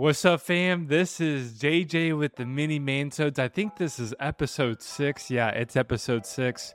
What's 0.00 0.24
up, 0.24 0.40
fam? 0.40 0.86
This 0.86 1.20
is 1.20 1.52
JJ 1.58 2.16
with 2.16 2.36
the 2.36 2.46
mini 2.46 2.78
mansodes. 2.78 3.38
I 3.38 3.48
think 3.48 3.76
this 3.76 3.98
is 3.98 4.14
episode 4.18 4.80
six. 4.80 5.30
Yeah, 5.30 5.50
it's 5.50 5.76
episode 5.76 6.24
six. 6.24 6.72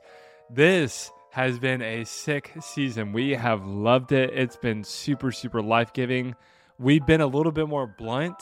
This 0.48 1.10
has 1.32 1.58
been 1.58 1.82
a 1.82 2.04
sick 2.04 2.52
season. 2.60 3.12
We 3.12 3.32
have 3.32 3.66
loved 3.66 4.12
it. 4.12 4.30
It's 4.32 4.56
been 4.56 4.84
super, 4.84 5.32
super 5.32 5.60
life 5.60 5.92
giving. 5.92 6.36
We've 6.78 7.04
been 7.04 7.20
a 7.20 7.26
little 7.26 7.50
bit 7.50 7.66
more 7.66 7.88
blunt. 7.98 8.40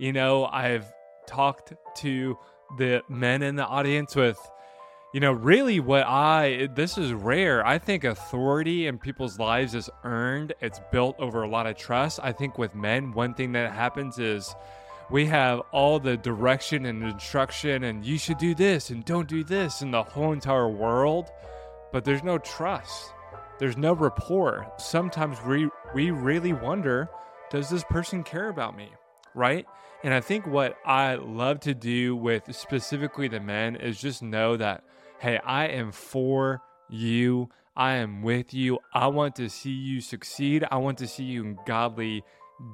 You 0.00 0.12
know, 0.12 0.46
I've 0.46 0.92
talked 1.28 1.72
to 1.98 2.36
the 2.76 3.04
men 3.08 3.40
in 3.44 3.54
the 3.54 3.64
audience 3.64 4.16
with 4.16 4.36
you 5.14 5.20
know, 5.20 5.30
really 5.30 5.78
what 5.78 6.02
I, 6.08 6.68
this 6.74 6.98
is 6.98 7.12
rare. 7.12 7.64
I 7.64 7.78
think 7.78 8.02
authority 8.02 8.88
in 8.88 8.98
people's 8.98 9.38
lives 9.38 9.72
is 9.76 9.88
earned, 10.02 10.54
it's 10.60 10.80
built 10.90 11.14
over 11.20 11.44
a 11.44 11.48
lot 11.48 11.68
of 11.68 11.76
trust. 11.76 12.18
I 12.20 12.32
think 12.32 12.58
with 12.58 12.74
men, 12.74 13.12
one 13.12 13.32
thing 13.32 13.52
that 13.52 13.72
happens 13.72 14.18
is 14.18 14.52
we 15.12 15.24
have 15.26 15.60
all 15.70 16.00
the 16.00 16.16
direction 16.16 16.84
and 16.86 17.04
instruction, 17.04 17.84
and 17.84 18.04
you 18.04 18.18
should 18.18 18.38
do 18.38 18.56
this 18.56 18.90
and 18.90 19.04
don't 19.04 19.28
do 19.28 19.44
this 19.44 19.82
in 19.82 19.92
the 19.92 20.02
whole 20.02 20.32
entire 20.32 20.68
world, 20.68 21.30
but 21.92 22.04
there's 22.04 22.24
no 22.24 22.38
trust. 22.38 23.12
There's 23.60 23.76
no 23.76 23.92
rapport. 23.92 24.66
Sometimes 24.78 25.38
we, 25.46 25.68
we 25.94 26.10
really 26.10 26.52
wonder 26.52 27.08
does 27.50 27.70
this 27.70 27.84
person 27.84 28.24
care 28.24 28.48
about 28.48 28.76
me? 28.76 28.88
Right? 29.32 29.64
And 30.02 30.12
I 30.12 30.20
think 30.20 30.44
what 30.44 30.76
I 30.84 31.14
love 31.14 31.60
to 31.60 31.72
do 31.72 32.16
with 32.16 32.52
specifically 32.52 33.28
the 33.28 33.38
men 33.38 33.76
is 33.76 34.00
just 34.00 34.20
know 34.20 34.56
that 34.56 34.82
Hey, 35.18 35.38
I 35.38 35.66
am 35.66 35.92
for 35.92 36.60
you. 36.88 37.48
I 37.76 37.94
am 37.94 38.22
with 38.22 38.52
you. 38.52 38.78
I 38.92 39.06
want 39.06 39.36
to 39.36 39.48
see 39.48 39.70
you 39.70 40.00
succeed. 40.00 40.64
I 40.70 40.76
want 40.76 40.98
to 40.98 41.08
see 41.08 41.24
you 41.24 41.44
in 41.44 41.58
godly 41.66 42.22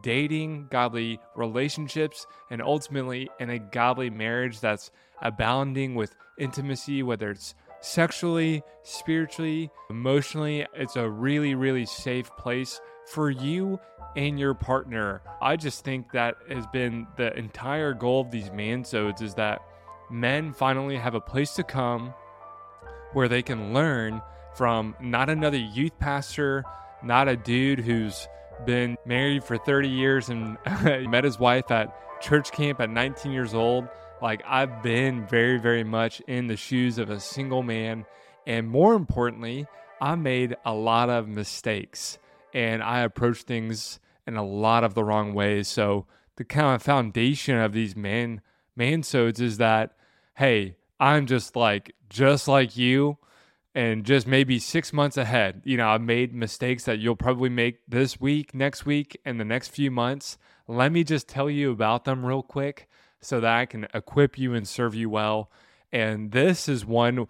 dating, 0.03 0.69
godly 0.71 1.21
relationships, 1.37 2.27
and 2.51 2.61
ultimately 2.61 3.31
in 3.39 3.51
a 3.51 3.59
godly 3.59 4.11
marriage 4.11 4.61
that's 4.61 4.91
abounding 5.23 5.95
with 5.95 6.15
intimacy, 6.39 7.03
whether 7.03 7.31
it's 7.31 7.55
sexually, 7.81 8.63
spiritually, 8.83 9.71
emotionally. 9.89 10.67
It's 10.75 10.97
a 10.97 11.09
really, 11.09 11.55
really 11.55 11.87
safe 11.87 12.35
place 12.37 12.81
for 13.07 13.31
you 13.31 13.81
and 14.17 14.39
your 14.39 14.55
partner. 14.55 15.23
I 15.41 15.57
just 15.57 15.85
think 15.85 16.13
that 16.13 16.37
has 16.49 16.67
been 16.69 17.07
the 17.17 17.37
entire 17.37 17.95
goal 17.95 18.23
of 18.23 18.31
these 18.31 18.51
mansodes 18.51 19.23
is 19.23 19.35
that 19.35 19.63
men 20.11 20.53
finally 20.53 20.97
have 20.97 21.15
a 21.15 21.21
place 21.21 21.55
to 21.55 21.63
come 21.63 22.13
where 23.13 23.29
they 23.29 23.43
can 23.43 23.73
learn 23.73 24.23
from 24.55 24.95
not 25.01 25.31
another 25.31 25.59
youth 25.59 25.99
pastor, 25.99 26.65
not 27.03 27.29
a 27.29 27.37
dude 27.37 27.81
who's 27.81 28.29
been 28.67 28.97
married 29.07 29.45
for 29.45 29.57
30 29.57 29.89
years 29.89 30.29
and 30.29 30.59
met 31.11 31.25
his 31.25 31.39
wife 31.39 31.71
at 31.71 31.95
church 32.21 32.53
camp 32.53 32.81
at 32.81 32.91
19 32.91 33.33
years 33.33 33.55
old. 33.55 33.89
Like, 34.21 34.43
I've 34.47 34.83
been 34.83 35.27
very, 35.27 35.59
very 35.59 35.85
much 35.85 36.21
in 36.27 36.47
the 36.47 36.57
shoes 36.57 36.99
of 36.99 37.09
a 37.09 37.21
single 37.21 37.63
man. 37.63 38.05
And 38.47 38.69
more 38.69 38.95
importantly, 38.95 39.67
I 40.01 40.15
made 40.15 40.57
a 40.65 40.75
lot 40.75 41.09
of 41.09 41.29
mistakes 41.29 42.19
and 42.53 42.83
I 42.83 43.01
approached 43.01 43.47
things 43.47 44.01
in 44.27 44.37
a 44.37 44.45
lot 44.45 44.85
of 44.85 44.95
the 44.95 45.05
wrong 45.05 45.35
ways. 45.35 45.69
So, 45.69 46.07
the 46.37 46.45
kind 46.45 46.75
of 46.75 46.83
foundation 46.83 47.59
of 47.59 47.73
these 47.73 47.95
man 47.95 48.41
mansodes 48.75 49.41
is 49.41 49.59
that, 49.59 49.93
hey, 50.37 50.77
I'm 51.01 51.27
just 51.27 51.57
like 51.57 51.95
just 52.11 52.47
like 52.47 52.77
you 52.77 53.17
and 53.75 54.05
just 54.05 54.27
maybe 54.27 54.59
six 54.59 54.93
months 54.93 55.17
ahead. 55.17 55.63
You 55.65 55.79
know, 55.79 55.89
I've 55.89 56.03
made 56.03 56.35
mistakes 56.35 56.85
that 56.85 56.99
you'll 56.99 57.17
probably 57.17 57.49
make 57.49 57.79
this 57.89 58.21
week, 58.21 58.55
next 58.55 58.85
week, 58.85 59.19
and 59.25 59.41
the 59.41 59.45
next 59.45 59.69
few 59.69 59.91
months. 59.91 60.37
Let 60.69 60.93
me 60.93 61.03
just 61.03 61.29
tell 61.29 61.49
you 61.49 61.71
about 61.71 62.05
them 62.05 62.25
real 62.25 62.43
quick 62.43 62.89
so 63.21 63.41
that 63.41 63.57
I 63.57 63.67
can 63.67 63.87
equip 63.95 64.39
you 64.39 64.55
and 64.55 64.69
serve 64.69 64.95
you 64.95 65.09
well. 65.09 65.51
And 65.91 66.33
this 66.33 66.69
is 66.69 66.85
one 66.85 67.27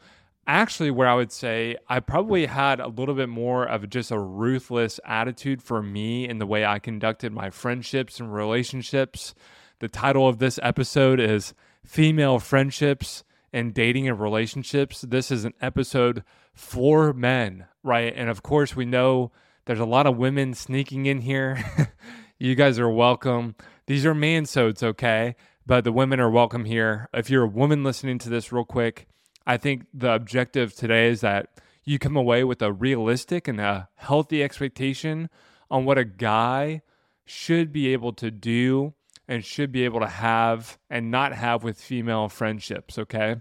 actually 0.47 0.91
where 0.91 1.09
I 1.09 1.15
would 1.15 1.31
say 1.31 1.77
I 1.89 2.01
probably 2.01 2.47
had 2.47 2.81
a 2.81 2.89
little 2.89 3.15
bit 3.15 3.29
more 3.29 3.65
of 3.65 3.89
just 3.89 4.11
a 4.11 4.19
ruthless 4.19 4.99
attitude 5.05 5.63
for 5.63 5.83
me 5.83 6.29
in 6.29 6.39
the 6.39 6.47
way 6.47 6.65
I 6.65 6.81
conducted 6.81 7.33
my 7.33 7.51
friendships 7.51 8.19
and 8.19 8.33
relationships. 8.35 9.35
The 9.79 9.89
title 9.89 10.27
of 10.27 10.39
this 10.39 10.59
episode 10.63 11.21
is 11.21 11.55
Female 11.85 12.41
Friendships 12.41 13.25
and 13.53 13.75
dating 13.75 14.09
and 14.09 14.21
relationships. 14.21 15.01
This 15.03 15.31
is 15.31 15.45
an 15.45 15.55
episode 15.61 16.25
for 16.55 17.13
men, 17.13 17.67
right? 17.83 18.13
And 18.15 18.29
of 18.29 18.43
course, 18.43 18.77
we 18.77 18.85
know 18.85 19.33
there's 19.67 19.81
a 19.81 19.85
lot 19.85 20.07
of 20.07 20.17
women 20.17 20.55
sneaking 20.55 21.07
in 21.07 21.21
here. 21.21 21.63
you 22.39 22.55
guys 22.55 22.79
are 22.79 22.91
welcome. 22.91 23.55
These 23.87 24.07
are 24.07 24.15
mansodes, 24.15 24.83
okay? 24.83 25.37
But 25.67 25.85
the 25.85 25.93
women 25.93 26.21
are 26.21 26.31
welcome 26.31 26.65
here. 26.65 27.09
If 27.13 27.31
you're 27.31 27.45
a 27.45 27.49
woman 27.49 27.85
listening 27.85 28.19
to 28.21 28.29
this, 28.29 28.53
real 28.53 28.65
quick, 28.65 29.07
I 29.47 29.57
think 29.57 29.87
the 29.93 30.13
objective 30.13 30.75
today 30.75 31.09
is 31.09 31.21
that 31.21 31.49
you 31.85 31.99
come 31.99 32.17
away 32.17 32.45
with 32.45 32.63
a 32.63 32.73
realistic 32.73 33.49
and 33.49 33.61
a 33.61 33.89
healthy 33.95 34.43
expectation 34.43 35.29
on 35.71 35.85
what 35.85 35.99
a 35.99 36.05
guy 36.05 36.83
should 37.25 37.73
be 37.73 37.93
able 37.93 38.13
to 38.15 38.31
do 38.31 38.95
and 39.31 39.45
should 39.45 39.71
be 39.71 39.85
able 39.85 40.01
to 40.01 40.09
have 40.09 40.77
and 40.91 41.09
not 41.09 41.33
have 41.33 41.63
with 41.63 41.81
female 41.81 42.29
friendships, 42.29 42.99
okay? 42.99 43.37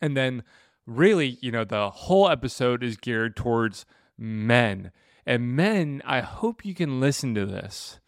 And 0.00 0.16
then 0.16 0.42
really, 0.86 1.36
you 1.42 1.52
know, 1.52 1.64
the 1.64 1.90
whole 1.90 2.30
episode 2.30 2.82
is 2.82 2.96
geared 2.96 3.36
towards 3.36 3.84
men. 4.16 4.90
And 5.26 5.54
men, 5.54 6.00
I 6.06 6.20
hope 6.20 6.64
you 6.64 6.74
can 6.74 6.98
listen 6.98 7.34
to 7.34 7.44
this 7.44 8.00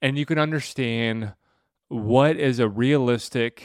and 0.00 0.16
you 0.16 0.24
can 0.24 0.38
understand 0.38 1.34
what 1.88 2.36
is 2.36 2.60
a 2.60 2.68
realistic 2.68 3.64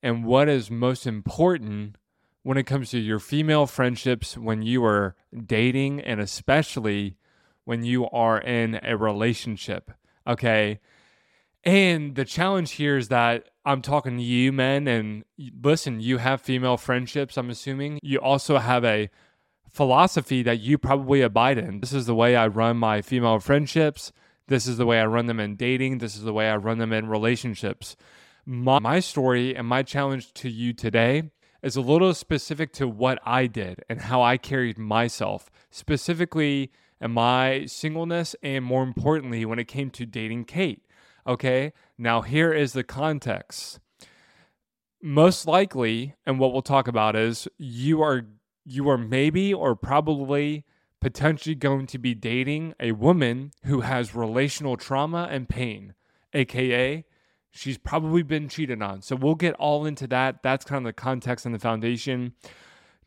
and 0.00 0.24
what 0.24 0.48
is 0.48 0.70
most 0.70 1.08
important 1.08 1.96
when 2.44 2.56
it 2.56 2.64
comes 2.64 2.90
to 2.90 3.00
your 3.00 3.18
female 3.18 3.66
friendships 3.66 4.38
when 4.38 4.62
you 4.62 4.84
are 4.84 5.16
dating 5.44 6.00
and 6.00 6.20
especially 6.20 7.16
when 7.64 7.84
you 7.84 8.08
are 8.10 8.40
in 8.40 8.78
a 8.84 8.96
relationship. 8.96 9.90
Okay. 10.24 10.78
And 11.64 12.16
the 12.16 12.24
challenge 12.24 12.72
here 12.72 12.96
is 12.96 13.08
that 13.08 13.50
I'm 13.64 13.82
talking 13.82 14.16
to 14.16 14.22
you, 14.22 14.52
men, 14.52 14.88
and 14.88 15.24
listen, 15.62 16.00
you 16.00 16.18
have 16.18 16.40
female 16.40 16.76
friendships, 16.76 17.36
I'm 17.36 17.50
assuming. 17.50 18.00
You 18.02 18.18
also 18.18 18.58
have 18.58 18.84
a 18.84 19.08
philosophy 19.70 20.42
that 20.42 20.60
you 20.60 20.76
probably 20.76 21.22
abide 21.22 21.58
in. 21.58 21.80
This 21.80 21.92
is 21.92 22.06
the 22.06 22.14
way 22.14 22.34
I 22.34 22.48
run 22.48 22.76
my 22.78 23.00
female 23.00 23.38
friendships. 23.38 24.12
This 24.48 24.66
is 24.66 24.76
the 24.76 24.86
way 24.86 25.00
I 25.00 25.06
run 25.06 25.26
them 25.26 25.38
in 25.38 25.54
dating. 25.54 25.98
This 25.98 26.16
is 26.16 26.22
the 26.22 26.32
way 26.32 26.50
I 26.50 26.56
run 26.56 26.78
them 26.78 26.92
in 26.92 27.08
relationships. 27.08 27.96
My, 28.44 28.80
my 28.80 28.98
story 28.98 29.54
and 29.54 29.66
my 29.66 29.84
challenge 29.84 30.32
to 30.34 30.50
you 30.50 30.72
today 30.72 31.30
is 31.62 31.76
a 31.76 31.80
little 31.80 32.12
specific 32.12 32.72
to 32.72 32.88
what 32.88 33.20
I 33.24 33.46
did 33.46 33.84
and 33.88 34.00
how 34.00 34.20
I 34.20 34.36
carried 34.36 34.78
myself, 34.78 35.48
specifically 35.70 36.72
in 37.00 37.12
my 37.12 37.66
singleness, 37.66 38.34
and 38.42 38.64
more 38.64 38.82
importantly, 38.82 39.44
when 39.44 39.60
it 39.60 39.68
came 39.68 39.90
to 39.90 40.04
dating 40.04 40.46
Kait. 40.46 40.80
Okay, 41.26 41.72
now 41.96 42.22
here 42.22 42.52
is 42.52 42.72
the 42.72 42.84
context. 42.84 43.78
Most 45.00 45.46
likely, 45.46 46.14
and 46.26 46.38
what 46.38 46.52
we'll 46.52 46.62
talk 46.62 46.88
about 46.88 47.16
is 47.16 47.48
you 47.58 48.02
are 48.02 48.26
you 48.64 48.88
are 48.88 48.98
maybe 48.98 49.52
or 49.52 49.74
probably 49.74 50.64
potentially 51.00 51.56
going 51.56 51.86
to 51.86 51.98
be 51.98 52.14
dating 52.14 52.74
a 52.78 52.92
woman 52.92 53.50
who 53.64 53.80
has 53.80 54.14
relational 54.14 54.76
trauma 54.76 55.28
and 55.30 55.48
pain, 55.48 55.94
aka 56.32 57.04
she's 57.52 57.78
probably 57.78 58.22
been 58.22 58.48
cheated 58.48 58.82
on. 58.82 59.02
So 59.02 59.14
we'll 59.14 59.34
get 59.36 59.54
all 59.54 59.86
into 59.86 60.06
that. 60.08 60.42
That's 60.42 60.64
kind 60.64 60.78
of 60.78 60.84
the 60.84 60.92
context 60.92 61.46
and 61.46 61.54
the 61.54 61.58
foundation. 61.58 62.32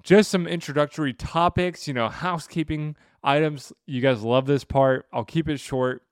Just 0.03 0.29
some 0.29 0.47
introductory 0.47 1.13
topics, 1.13 1.87
you 1.87 1.93
know, 1.93 2.09
housekeeping 2.09 2.95
items. 3.23 3.73
You 3.87 4.01
guys 4.01 4.21
love 4.21 4.45
this 4.45 4.63
part. 4.63 5.07
I'll 5.11 5.25
keep 5.25 5.49
it 5.49 5.59
short. 5.59 6.03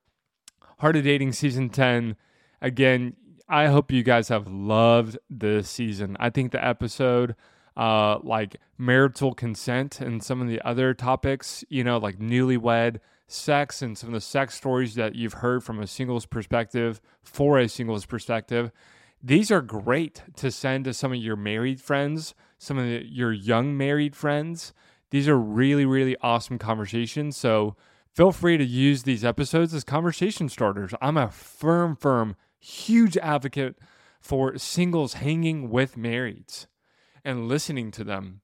Heart 0.83 0.97
of 0.97 1.05
Dating 1.05 1.31
season 1.31 1.69
10. 1.69 2.17
Again, 2.61 3.15
I 3.47 3.67
hope 3.67 3.89
you 3.89 4.03
guys 4.03 4.27
have 4.27 4.49
loved 4.49 5.17
this 5.29 5.69
season. 5.69 6.17
I 6.19 6.29
think 6.29 6.51
the 6.51 6.61
episode, 6.61 7.37
uh, 7.77 8.19
like 8.21 8.57
marital 8.77 9.33
consent 9.33 10.01
and 10.01 10.21
some 10.21 10.41
of 10.41 10.49
the 10.49 10.59
other 10.67 10.93
topics, 10.93 11.63
you 11.69 11.85
know, 11.85 11.99
like 11.99 12.19
newlywed 12.19 12.99
sex 13.27 13.81
and 13.81 13.97
some 13.97 14.09
of 14.09 14.13
the 14.13 14.19
sex 14.19 14.55
stories 14.55 14.95
that 14.95 15.15
you've 15.15 15.35
heard 15.35 15.63
from 15.63 15.79
a 15.79 15.87
singles 15.87 16.25
perspective 16.25 16.99
for 17.21 17.59
a 17.59 17.69
singles 17.69 18.05
perspective. 18.05 18.69
These 19.23 19.51
are 19.51 19.61
great 19.61 20.21
to 20.35 20.51
send 20.51 20.83
to 20.83 20.93
some 20.93 21.13
of 21.13 21.17
your 21.17 21.37
married 21.37 21.79
friends, 21.79 22.35
some 22.57 22.77
of 22.77 22.83
the, 22.83 23.05
your 23.09 23.31
young 23.31 23.77
married 23.77 24.17
friends. 24.17 24.73
These 25.11 25.29
are 25.29 25.39
really, 25.39 25.85
really 25.85 26.17
awesome 26.21 26.57
conversations. 26.57 27.37
So, 27.37 27.77
Feel 28.13 28.31
free 28.31 28.57
to 28.57 28.63
use 28.63 29.03
these 29.03 29.25
episodes 29.25 29.73
as 29.73 29.83
conversation 29.83 30.47
starters. 30.47 30.93
I'm 31.01 31.17
a 31.17 31.31
firm, 31.31 31.95
firm, 31.95 32.35
huge 32.59 33.17
advocate 33.17 33.75
for 34.21 34.55
singles 34.59 35.15
hanging 35.15 35.71
with 35.71 35.97
marrieds 35.97 36.67
and 37.25 37.47
listening 37.47 37.89
to 37.89 38.03
them, 38.03 38.41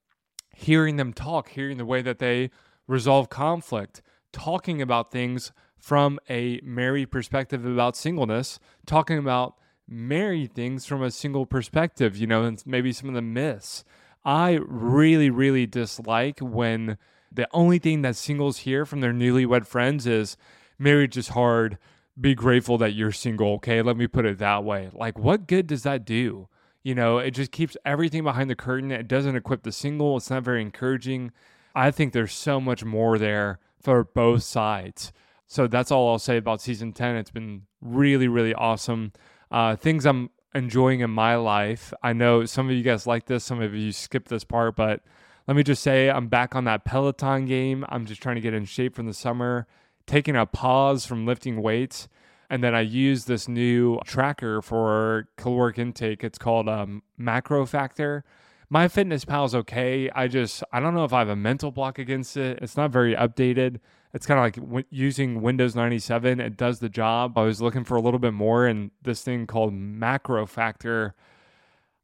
hearing 0.56 0.95
them 0.95 1.13
talk, 1.13 1.50
hearing 1.50 1.77
the 1.77 1.86
way 1.86 2.01
that 2.01 2.18
they 2.18 2.50
resolve 2.88 3.30
conflict, 3.30 4.01
talking 4.33 4.81
about 4.81 5.12
things 5.12 5.51
from 5.77 6.18
a 6.27 6.60
married 6.63 7.12
perspective 7.12 7.63
about 7.63 7.95
singleness, 7.95 8.60
talking 8.88 9.19
about 9.19 9.54
married 9.88 10.56
things 10.56 10.88
from 10.88 11.04
a 11.04 11.12
single 11.12 11.45
perspective, 11.45 12.18
you 12.18 12.25
know, 12.25 12.44
and 12.44 12.63
maybe 12.65 12.92
some 12.92 13.07
of 13.07 13.13
the 13.13 13.22
myths. 13.22 13.83
I 14.25 14.60
really, 14.65 15.30
really 15.30 15.68
dislike 15.68 16.39
when 16.39 16.98
the 17.31 17.47
only 17.51 17.79
thing 17.79 18.01
that 18.01 18.15
singles 18.15 18.59
hear 18.59 18.85
from 18.85 19.01
their 19.01 19.13
newlywed 19.13 19.65
friends 19.65 20.07
is 20.07 20.37
marriage 20.77 21.17
is 21.17 21.29
hard. 21.29 21.77
Be 22.19 22.35
grateful 22.35 22.77
that 22.79 22.93
you're 22.93 23.11
single. 23.11 23.53
Okay. 23.55 23.81
Let 23.81 23.97
me 23.97 24.07
put 24.07 24.25
it 24.25 24.39
that 24.39 24.63
way. 24.63 24.89
Like, 24.93 25.17
what 25.17 25.47
good 25.47 25.67
does 25.67 25.83
that 25.83 26.05
do? 26.05 26.47
You 26.83 26.95
know, 26.95 27.17
it 27.17 27.31
just 27.31 27.51
keeps 27.51 27.77
everything 27.85 28.23
behind 28.23 28.49
the 28.49 28.55
curtain. 28.55 28.91
It 28.91 29.07
doesn't 29.07 29.35
equip 29.35 29.63
the 29.63 29.71
single. 29.71 30.17
It's 30.17 30.29
not 30.29 30.43
very 30.43 30.61
encouraging. 30.61 31.31
I 31.75 31.91
think 31.91 32.13
there's 32.13 32.33
so 32.33 32.59
much 32.59 32.83
more 32.83 33.17
there 33.17 33.59
for 33.81 34.03
both 34.03 34.43
sides. 34.43 35.11
So 35.47 35.67
that's 35.67 35.91
all 35.91 36.09
I'll 36.09 36.19
say 36.19 36.37
about 36.37 36.61
season 36.61 36.93
10. 36.93 37.15
It's 37.15 37.31
been 37.31 37.63
really, 37.81 38.27
really 38.27 38.53
awesome. 38.53 39.13
Uh, 39.51 39.75
things 39.75 40.05
I'm 40.05 40.29
enjoying 40.53 40.99
in 41.01 41.09
my 41.09 41.35
life. 41.35 41.93
I 42.03 42.13
know 42.13 42.45
some 42.45 42.69
of 42.69 42.75
you 42.75 42.83
guys 42.83 43.07
like 43.07 43.25
this, 43.25 43.43
some 43.43 43.61
of 43.61 43.73
you 43.73 43.91
skip 43.91 44.27
this 44.27 44.43
part, 44.43 44.75
but 44.75 45.01
let 45.50 45.56
me 45.56 45.63
just 45.63 45.81
say 45.81 46.12
I'm 46.12 46.28
back 46.28 46.56
on 46.56 46.66
that 46.66 46.86
Peloton 46.86 47.48
game. 47.48 47.84
I'm 47.90 48.06
just 48.06 48.22
trying 48.22 48.36
to 48.36 48.42
get 48.42 48.54
in 48.54 48.66
shape 48.66 48.96
from 48.96 49.07
the 49.07 49.16
summer, 49.16 49.66
taking 50.06 50.36
a 50.36 50.46
pause 50.46 51.07
from 51.07 51.25
lifting 51.25 51.63
weights. 51.63 52.07
And 52.51 52.63
then 52.63 52.75
I 52.75 52.81
use 52.81 53.25
this 53.25 53.48
new 53.48 53.98
tracker 54.06 54.62
for 54.62 55.28
caloric 55.38 55.80
intake. 55.80 56.24
It's 56.24 56.38
called 56.38 56.69
um, 56.69 57.01
Macro 57.18 57.66
Factor. 57.66 58.24
My 58.69 58.88
Fitness 58.88 59.25
Pal 59.25 59.46
is 59.46 59.56
okay. 59.56 60.12
I 60.12 60.28
just, 60.28 60.63
I 60.72 60.80
don't 60.80 60.94
know 60.94 61.04
if 61.04 61.13
I 61.13 61.18
have 61.18 61.30
a 61.30 61.36
mental 61.36 61.72
block 61.72 61.98
against 61.98 62.38
it. 62.38 62.60
It's 62.62 62.78
not 62.78 62.92
very 62.92 63.16
updated. 63.16 63.80
It's 64.13 64.28
kind 64.28 64.38
of 64.38 64.44
like 64.44 64.56
w- 64.57 64.86
using 64.92 65.42
Windows 65.42 65.75
97. 65.75 66.40
It 66.40 66.57
does 66.57 66.78
the 66.78 66.90
job. 66.90 67.40
I 67.40 67.42
was 67.42 67.60
looking 67.60 67.84
for 67.84 67.98
a 67.98 68.01
little 68.01 68.19
bit 68.19 68.36
more, 68.36 68.68
and 68.68 68.92
this 69.01 69.24
thing 69.24 69.48
called 69.48 69.74
Macro 69.74 70.46
Factor. 70.46 71.16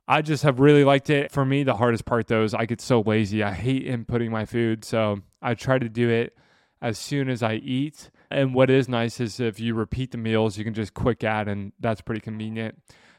I 0.07 0.21
just 0.21 0.43
have 0.43 0.59
really 0.59 0.83
liked 0.83 1.09
it. 1.09 1.31
For 1.31 1.45
me, 1.45 1.63
the 1.63 1.75
hardest 1.75 2.05
part 2.05 2.27
though 2.27 2.43
is 2.43 2.53
I 2.53 2.65
get 2.65 2.81
so 2.81 3.01
lazy. 3.01 3.43
I 3.43 3.53
hate 3.53 3.87
inputting 3.87 4.29
my 4.29 4.45
food. 4.45 4.85
So 4.85 5.21
I 5.41 5.55
try 5.55 5.79
to 5.79 5.89
do 5.89 6.09
it 6.09 6.37
as 6.81 6.97
soon 6.97 7.29
as 7.29 7.41
I 7.41 7.55
eat. 7.55 8.11
And 8.29 8.53
what 8.53 8.69
is 8.69 8.89
nice 8.89 9.19
is 9.19 9.39
if 9.39 9.59
you 9.59 9.73
repeat 9.73 10.11
the 10.11 10.17
meals, 10.17 10.57
you 10.57 10.63
can 10.63 10.73
just 10.73 10.93
quick 10.93 11.23
add, 11.23 11.47
and 11.47 11.71
that's 11.79 12.01
pretty 12.01 12.21
convenient. 12.21 12.77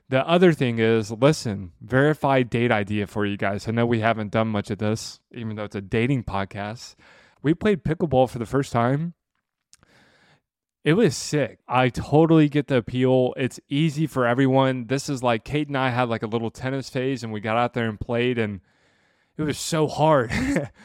The 0.09 0.27
other 0.29 0.53
thing 0.53 0.79
is, 0.79 1.11
listen, 1.11 1.73
verified 1.81 2.49
date 2.49 2.71
idea 2.71 3.07
for 3.07 3.27
you 3.27 3.37
guys. 3.37 3.67
I 3.67 3.73
know 3.73 3.87
we 3.87 4.01
haven't 4.01 4.31
done 4.31 4.49
much 4.49 4.71
of 4.71 4.79
this, 4.79 5.21
even 5.33 5.57
though 5.57 5.65
it's 5.65 5.75
a 5.75 5.81
dating 5.81 6.25
podcast. 6.25 6.95
We 7.43 7.55
played 7.55 7.83
pickleball 7.83 8.31
for 8.31 8.39
the 8.39 8.47
first 8.47 8.73
time. 8.73 9.15
It 10.87 10.93
was 10.93 11.17
sick. 11.17 11.59
I 11.67 11.89
totally 11.89 12.49
get 12.49 12.69
the 12.69 12.77
appeal. 12.77 13.35
It's 13.37 13.59
easy 13.69 14.07
for 14.07 14.25
everyone. 14.25 14.87
This 14.87 15.09
is 15.09 15.21
like 15.21 15.45
Kait 15.45 15.67
and 15.67 15.77
I 15.77 15.91
had 15.91 16.09
like 16.09 16.23
a 16.23 16.29
little 16.29 16.49
tennis 16.49 16.89
phase 16.89 17.25
and 17.25 17.33
we 17.33 17.41
got 17.41 17.57
out 17.57 17.75
there 17.75 17.89
and 17.89 17.99
played 17.99 18.39
and 18.39 18.61
it 19.37 19.43
was 19.43 19.59
so 19.59 19.89
hard. 19.89 20.31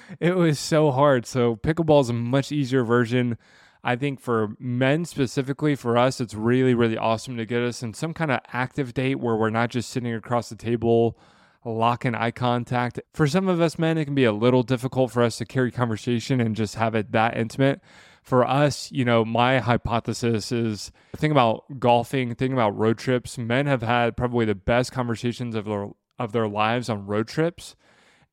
it 0.19 0.35
was 0.35 0.57
so 0.57 0.89
hard. 0.89 1.27
So 1.27 1.55
pickleball 1.55 2.01
is 2.01 2.09
a 2.09 2.13
much 2.13 2.51
easier 2.51 2.83
version. 2.83 3.37
I 3.83 3.95
think 3.95 4.19
for 4.19 4.55
men 4.57 5.05
specifically, 5.05 5.75
for 5.75 5.99
us, 5.99 6.19
it's 6.19 6.33
really, 6.33 6.73
really 6.73 6.97
awesome 6.97 7.37
to 7.37 7.45
get 7.45 7.61
us 7.61 7.83
in 7.83 7.93
some 7.93 8.15
kind 8.15 8.31
of 8.31 8.39
active 8.51 8.95
date 8.95 9.19
where 9.19 9.35
we're 9.35 9.51
not 9.51 9.69
just 9.69 9.91
sitting 9.91 10.15
across 10.15 10.49
the 10.49 10.55
table, 10.55 11.15
locking 11.63 12.15
eye 12.15 12.31
contact. 12.31 12.99
For 13.13 13.27
some 13.27 13.47
of 13.47 13.61
us 13.61 13.77
men, 13.77 13.99
it 13.99 14.05
can 14.05 14.15
be 14.15 14.25
a 14.25 14.31
little 14.31 14.63
difficult 14.63 15.11
for 15.11 15.21
us 15.21 15.37
to 15.37 15.45
carry 15.45 15.69
conversation 15.69 16.41
and 16.41 16.55
just 16.55 16.73
have 16.73 16.95
it 16.95 17.11
that 17.11 17.37
intimate. 17.37 17.81
For 18.21 18.45
us, 18.45 18.91
you 18.91 19.03
know, 19.03 19.25
my 19.25 19.59
hypothesis 19.59 20.51
is 20.51 20.91
think 21.15 21.31
about 21.31 21.63
golfing, 21.79 22.35
think 22.35 22.53
about 22.53 22.77
road 22.77 22.97
trips. 22.97 23.37
Men 23.37 23.65
have 23.65 23.81
had 23.81 24.15
probably 24.15 24.45
the 24.45 24.55
best 24.55 24.91
conversations 24.91 25.55
of 25.55 25.65
their 25.65 25.89
of 26.19 26.31
their 26.31 26.47
lives 26.47 26.89
on 26.89 27.07
road 27.07 27.27
trips. 27.27 27.75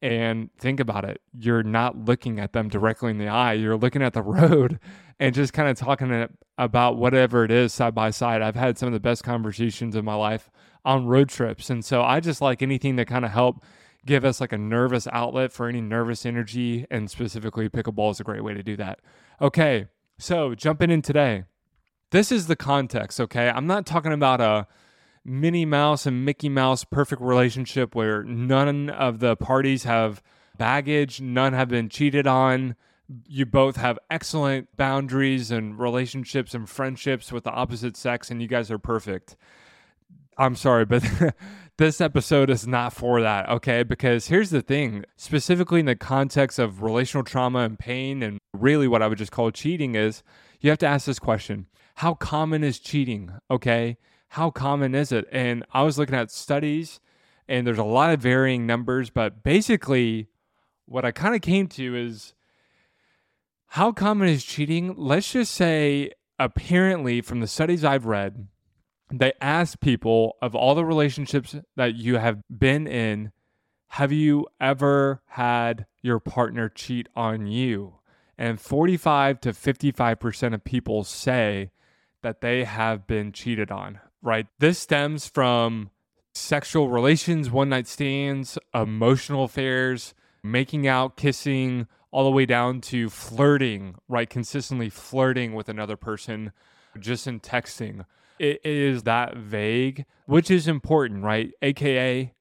And 0.01 0.51
think 0.59 0.79
about 0.79 1.05
it 1.05 1.21
you're 1.37 1.65
not 1.65 2.05
looking 2.05 2.39
at 2.39 2.53
them 2.53 2.69
directly 2.69 3.11
in 3.11 3.19
the 3.19 3.27
eye 3.27 3.55
you're 3.55 3.77
looking 3.77 4.01
at 4.01 4.13
the 4.13 4.23
road 4.39 4.79
and 5.19 5.35
just 5.35 5.53
kind 5.53 5.69
of 5.69 5.77
talking 5.77 6.29
about 6.57 6.97
whatever 6.97 7.45
it 7.45 7.51
is 7.51 7.73
side 7.73 7.95
by 7.95 8.11
side. 8.11 8.41
I've 8.41 8.55
had 8.55 8.79
some 8.79 8.87
of 8.87 8.93
the 8.93 9.01
best 9.01 9.25
conversations 9.25 9.97
in 9.97 10.05
my 10.05 10.15
life 10.15 10.51
on 10.85 11.07
road 11.07 11.29
trips. 11.29 11.71
And 11.71 11.85
so 11.85 12.03
i 12.03 12.21
just 12.21 12.41
like 12.41 12.63
anything 12.63 12.97
that 12.97 13.07
kind 13.09 13.25
of 13.25 13.31
help 13.31 13.65
give 14.07 14.25
us 14.25 14.41
like 14.41 14.53
a 14.53 14.59
nervous 14.59 15.07
outlet 15.13 15.53
for 15.53 15.69
any 15.69 15.81
nervous 15.81 16.25
energy 16.25 16.87
and 16.91 17.11
specifically 17.11 17.69
pickleball 17.69 18.11
is 18.11 18.21
a 18.21 18.25
great 18.25 18.45
way 18.45 18.55
to 18.55 18.63
do 18.63 18.77
that 18.77 19.01
okay 19.41 19.87
so 20.19 20.55
jumping 20.55 20.91
in 20.91 21.03
today 21.03 21.45
this 22.11 22.33
is 22.33 22.47
the 22.47 22.57
context 22.57 23.21
okay 23.21 23.49
i'm 23.51 23.67
not 23.67 23.87
talking 23.87 24.13
about 24.13 24.41
a 24.41 24.67
Minnie 25.25 25.67
Mouse 25.67 26.07
and 26.07 26.25
Mickey 26.25 26.49
Mouse 26.49 26.85
perfect 26.85 27.21
relationship 27.21 27.95
where 27.95 28.25
none 28.25 28.89
of 28.89 29.19
the 29.19 29.37
parties 29.37 29.85
have 29.85 30.23
baggage, 30.57 31.21
none 31.21 31.53
have 31.53 31.69
been 31.69 31.89
cheated 31.89 32.27
on. 32.27 32.75
You 33.27 33.47
both 33.47 33.77
have 33.77 33.99
excellent 34.11 34.77
boundaries 34.77 35.51
and 35.51 35.79
relationships 35.79 36.55
and 36.55 36.69
friendships 36.69 37.33
with 37.33 37.45
the 37.45 37.51
opposite 37.51 37.97
sex, 37.97 38.31
and 38.31 38.43
you 38.43 38.49
guys 38.49 38.71
are 38.71 38.79
perfect. 38.79 39.37
I'm 40.37 40.57
sorry, 40.57 40.85
but 40.85 41.05
this 41.79 42.01
episode 42.01 42.51
is 42.51 42.67
not 42.67 42.93
for 42.93 43.21
that, 43.23 43.49
okay? 43.49 43.83
Because 43.83 44.29
here's 44.29 44.51
the 44.51 44.63
thing 44.63 45.05
specifically 45.17 45.81
in 45.81 45.87
the 45.87 45.97
context 45.97 46.59
of 46.59 46.83
relational 46.83 47.25
trauma 47.25 47.61
and 47.61 47.79
pain, 47.79 48.23
and 48.23 48.39
really 48.53 48.87
what 48.87 49.03
I 49.03 49.09
would 49.09 49.19
just 49.19 49.33
call 49.33 49.51
cheating, 49.51 49.95
is 49.95 50.23
you 50.61 50.71
have 50.71 50.79
to 50.81 50.87
ask 50.87 51.07
this 51.07 51.19
question 51.19 51.67
How 51.97 52.15
common 52.15 52.63
is 52.63 52.79
cheating, 52.79 53.33
okay? 53.51 53.97
how 54.29 54.51
common 54.51 54.95
is 54.95 55.13
it? 55.13 55.27
And 55.33 55.65
I 55.73 55.83
was 55.83 55.99
looking 55.99 56.15
at 56.15 56.31
studies, 56.31 57.01
and 57.49 57.67
there's 57.67 57.79
a 57.79 57.85
lot 57.85 58.13
of 58.13 58.21
varying 58.21 58.67
numbers, 58.67 59.11
but 59.11 59.43
basically, 59.43 60.29
what 60.87 61.05
I 61.05 61.11
kind 61.11 61.35
of 61.35 61.41
came 61.41 61.67
to 61.69 61.97
is 61.97 62.35
how 63.69 63.93
common 63.93 64.29
is 64.29 64.45
cheating? 64.45 64.95
Let's 64.97 65.33
just 65.33 65.55
say, 65.55 66.13
apparently, 66.39 67.21
from 67.21 67.41
the 67.41 67.47
studies 67.47 67.85
I've 67.85 68.07
read, 68.07 68.49
they 69.13 69.33
asked 69.41 69.81
people 69.81 70.37
of 70.43 70.55
all 70.55 70.75
the 70.75 70.85
relationships 70.85 71.57
that 71.77 71.95
you 71.95 72.17
have 72.17 72.43
been 72.51 72.87
in, 72.87 73.33
have 73.93 74.13
you 74.13 74.47
ever 74.61 75.23
had 75.27 75.87
your 76.03 76.21
partner 76.21 76.69
cheat 76.69 77.09
on 77.17 77.47
you? 77.47 77.95
And 78.37 78.61
45 78.61 79.41
to 79.41 79.51
55% 79.51 80.55
of 80.55 80.65
people 80.65 81.05
say 81.05 81.71
that 82.23 82.41
they 82.41 82.65
have 82.65 83.07
been 83.07 83.33
cheated 83.33 83.71
on 83.71 84.01
right? 84.23 84.47
This 84.59 84.79
stems 84.79 85.29
from 85.29 85.91
sexual 86.35 86.89
relations, 86.89 87.51
one 87.51 87.69
night 87.69 87.87
stands, 87.87 88.59
emotional 88.75 89.45
affairs, 89.45 90.15
making 90.43 90.87
out, 90.87 91.17
kissing, 91.17 91.87
all 92.11 92.25
the 92.25 92.31
way 92.31 92.47
down 92.47 92.81
to 92.81 93.11
flirting, 93.11 93.97
right? 94.09 94.31
Consistently 94.31 94.89
flirting 94.89 95.55
with 95.55 95.69
another 95.69 95.97
person 95.97 96.53
just 96.99 97.27
in 97.27 97.41
texting. 97.41 98.05
It 98.39 98.61
is 98.65 99.03
that 99.05 99.37
vague, 99.37 100.05
which 100.27 100.51
is 100.51 100.69
important, 100.69 101.25
right? 101.25 101.53
AKA, 101.63 102.35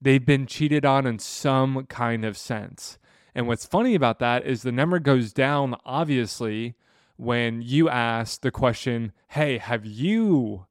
they've 0.00 0.24
been 0.24 0.46
cheated 0.46 0.84
on 0.84 1.06
in 1.06 1.18
some 1.18 1.86
kind 1.86 2.24
of 2.24 2.36
sense. 2.36 2.98
And 3.34 3.46
what's 3.46 3.66
funny 3.66 3.94
about 3.94 4.18
that 4.18 4.46
is 4.46 4.62
the 4.62 4.72
number 4.72 4.98
goes 4.98 5.32
down, 5.32 5.76
obviously, 5.84 6.74
when 7.16 7.62
you 7.62 7.88
ask 7.88 8.40
the 8.40 8.50
question, 8.50 9.12
Hey, 9.28 9.58
have 9.58 9.86
you 9.86 10.66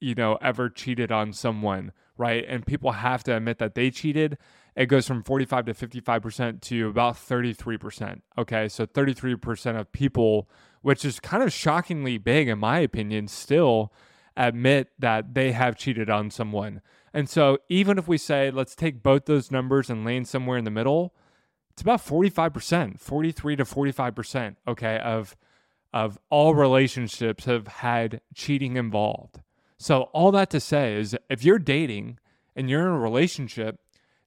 you 0.00 0.14
know, 0.14 0.38
ever 0.40 0.68
cheated 0.68 1.12
on 1.12 1.32
someone, 1.32 1.92
right? 2.16 2.44
And 2.48 2.66
people 2.66 2.92
have 2.92 3.22
to 3.24 3.36
admit 3.36 3.58
that 3.58 3.74
they 3.74 3.90
cheated. 3.90 4.38
It 4.74 4.86
goes 4.86 5.06
from 5.06 5.22
45 5.22 5.66
to 5.66 5.74
55% 5.74 6.60
to 6.62 6.88
about 6.88 7.16
33%. 7.16 8.22
Okay. 8.38 8.68
So 8.68 8.86
33% 8.86 9.78
of 9.78 9.92
people, 9.92 10.48
which 10.82 11.04
is 11.04 11.20
kind 11.20 11.42
of 11.42 11.52
shockingly 11.52 12.18
big 12.18 12.48
in 12.48 12.58
my 12.58 12.78
opinion, 12.78 13.28
still 13.28 13.92
admit 14.36 14.88
that 14.98 15.34
they 15.34 15.52
have 15.52 15.76
cheated 15.76 16.08
on 16.08 16.30
someone. 16.30 16.80
And 17.12 17.28
so 17.28 17.58
even 17.68 17.98
if 17.98 18.06
we 18.06 18.18
say, 18.18 18.50
let's 18.50 18.74
take 18.74 19.02
both 19.02 19.26
those 19.26 19.50
numbers 19.50 19.90
and 19.90 20.04
land 20.04 20.28
somewhere 20.28 20.58
in 20.58 20.64
the 20.64 20.70
middle, 20.70 21.14
it's 21.70 21.82
about 21.82 22.04
45%, 22.04 23.00
43 23.00 23.56
to 23.56 23.64
45%, 23.64 24.56
okay, 24.68 24.98
of 24.98 25.36
of 25.92 26.18
all 26.30 26.54
relationships 26.54 27.46
have 27.46 27.66
had 27.66 28.20
cheating 28.34 28.76
involved. 28.76 29.40
So, 29.76 30.02
all 30.12 30.30
that 30.32 30.50
to 30.50 30.60
say 30.60 30.94
is 30.94 31.16
if 31.28 31.44
you're 31.44 31.58
dating 31.58 32.18
and 32.54 32.70
you're 32.70 32.82
in 32.82 32.94
a 32.94 32.98
relationship, 32.98 33.80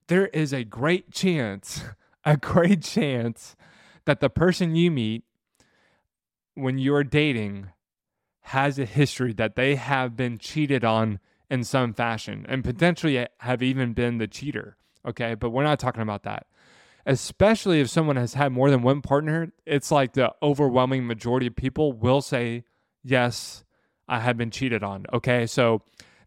there 0.07 0.27
is 0.27 0.51
a 0.51 0.63
great 0.63 1.12
chance, 1.12 1.83
a 2.25 2.38
great 2.38 2.81
chance 2.81 3.55
that 4.05 4.19
the 4.19 4.29
person 4.29 4.75
you 4.75 4.91
meet 4.91 5.24
when 6.55 6.77
you're 6.77 7.03
dating 7.03 7.69
has 8.48 8.77
a 8.77 8.86
history 8.86 9.33
that 9.33 9.55
they 9.55 9.75
have 9.75 10.15
been 10.15 10.38
cheated 10.38 10.83
on 10.83 11.19
in 11.50 11.63
some 11.63 11.93
fashion 11.93 12.45
and 12.50 12.63
potentially 12.63 13.25
have 13.39 13.63
even 13.63 13.93
been 13.93 14.17
the 14.17 14.27
cheater. 14.27 14.75
Okay. 15.07 15.36
But 15.36 15.51
we're 15.51 15.63
not 15.63 15.79
talking 15.79 16.01
about 16.01 16.24
that. 16.24 16.48
Especially 17.05 17.81
if 17.81 17.89
someone 17.89 18.15
has 18.15 18.33
had 18.33 18.51
more 18.51 18.69
than 18.69 18.81
one 18.81 19.01
partner, 19.01 19.51
it's 19.65 19.91
like 19.91 20.13
the 20.13 20.33
overwhelming 20.41 21.05
majority 21.05 21.48
of 21.48 21.55
people 21.55 21.93
will 21.93 22.22
say 22.22 22.63
Yes, 23.05 23.65
I 24.07 24.22
have 24.22 24.38
been 24.38 24.50
cheated 24.50 24.81
on. 24.81 25.05
Okay. 25.12 25.45
So 25.45 25.81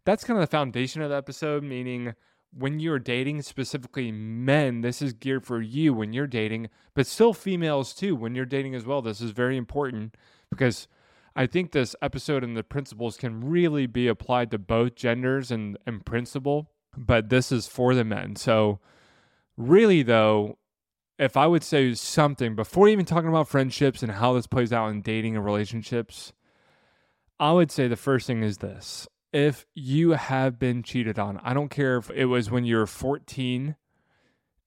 that's 0.05 0.23
kind 0.23 0.39
of 0.39 0.41
the 0.41 0.51
foundation 0.51 1.01
of 1.01 1.09
the 1.09 1.15
episode, 1.15 1.63
meaning 1.63 2.13
when 2.51 2.79
you're 2.79 2.99
dating, 2.99 3.41
specifically 3.41 4.11
men, 4.11 4.81
this 4.81 5.01
is 5.01 5.13
geared 5.13 5.45
for 5.45 5.61
you 5.61 5.93
when 5.93 6.13
you're 6.13 6.27
dating, 6.27 6.69
but 6.93 7.07
still 7.07 7.33
females 7.33 7.93
too 7.93 8.15
when 8.15 8.35
you're 8.35 8.45
dating 8.45 8.75
as 8.75 8.85
well. 8.85 9.01
This 9.01 9.21
is 9.21 9.31
very 9.31 9.57
important 9.57 10.15
because 10.49 10.87
I 11.35 11.45
think 11.45 11.71
this 11.71 11.95
episode 12.01 12.43
and 12.43 12.57
the 12.57 12.63
principles 12.63 13.17
can 13.17 13.47
really 13.47 13.85
be 13.85 14.07
applied 14.07 14.49
to 14.51 14.57
both 14.57 14.95
genders 14.95 15.51
and, 15.51 15.77
and 15.85 16.03
principle, 16.05 16.71
but 16.95 17.29
this 17.29 17.51
is 17.51 17.67
for 17.67 17.93
the 17.93 18.03
men. 18.03 18.35
So, 18.35 18.79
really, 19.55 20.01
though, 20.01 20.57
if 21.19 21.37
I 21.37 21.45
would 21.47 21.63
say 21.63 21.93
something 21.93 22.55
before 22.55 22.87
even 22.87 23.05
talking 23.05 23.29
about 23.29 23.47
friendships 23.47 24.01
and 24.01 24.13
how 24.13 24.33
this 24.33 24.47
plays 24.47 24.73
out 24.73 24.89
in 24.89 25.01
dating 25.01 25.35
and 25.35 25.45
relationships, 25.45 26.33
I 27.39 27.51
would 27.51 27.71
say 27.71 27.87
the 27.87 27.95
first 27.95 28.25
thing 28.25 28.41
is 28.41 28.57
this 28.57 29.07
if 29.37 29.67
you 29.75 30.11
have 30.11 30.57
been 30.57 30.81
cheated 30.81 31.19
on, 31.19 31.39
I 31.43 31.53
don't 31.53 31.69
care 31.69 31.97
if 31.97 32.09
it 32.09 32.25
was 32.25 32.49
when 32.49 32.65
you 32.65 32.77
were 32.77 32.87
14 32.87 33.75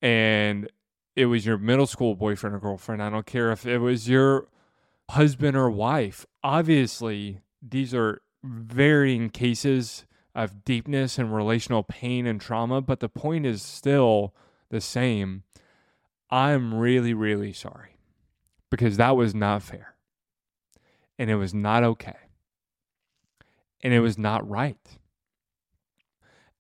and 0.01 0.71
it 1.17 1.27
was 1.27 1.45
your 1.45 1.59
middle 1.59 1.89
school 1.89 2.15
boyfriend 2.15 2.55
or 2.55 2.61
girlfriend, 2.61 3.03
I 3.03 3.11
don't 3.11 3.27
care 3.27 3.51
if 3.51 3.67
it 3.67 3.79
was 3.79 4.09
your 4.09 4.47
husband 5.11 5.57
or 5.57 5.69
wife. 5.69 6.25
Obviously, 6.45 7.41
these 7.61 7.93
are 7.93 8.23
varying 8.45 9.31
cases 9.31 10.07
of 10.37 10.65
deepness 10.65 11.19
and 11.19 11.35
relational 11.35 11.83
pain 11.83 12.25
and 12.25 12.41
trauma, 12.41 12.81
but 12.81 13.01
the 13.01 13.09
point 13.09 13.47
is 13.47 13.63
still 13.63 14.37
the 14.69 14.81
same. 14.81 15.43
I'm 16.31 16.73
really, 16.73 17.13
really 17.13 17.53
sorry 17.53 17.97
because 18.71 18.99
that 18.99 19.17
was 19.17 19.35
not 19.35 19.65
fair 19.65 19.97
and 21.19 21.29
it 21.29 21.35
was 21.35 21.53
not 21.53 21.83
okay 21.83 22.30
and 23.83 23.93
it 23.93 24.01
was 24.01 24.19
not 24.19 24.49
right. 24.49 24.99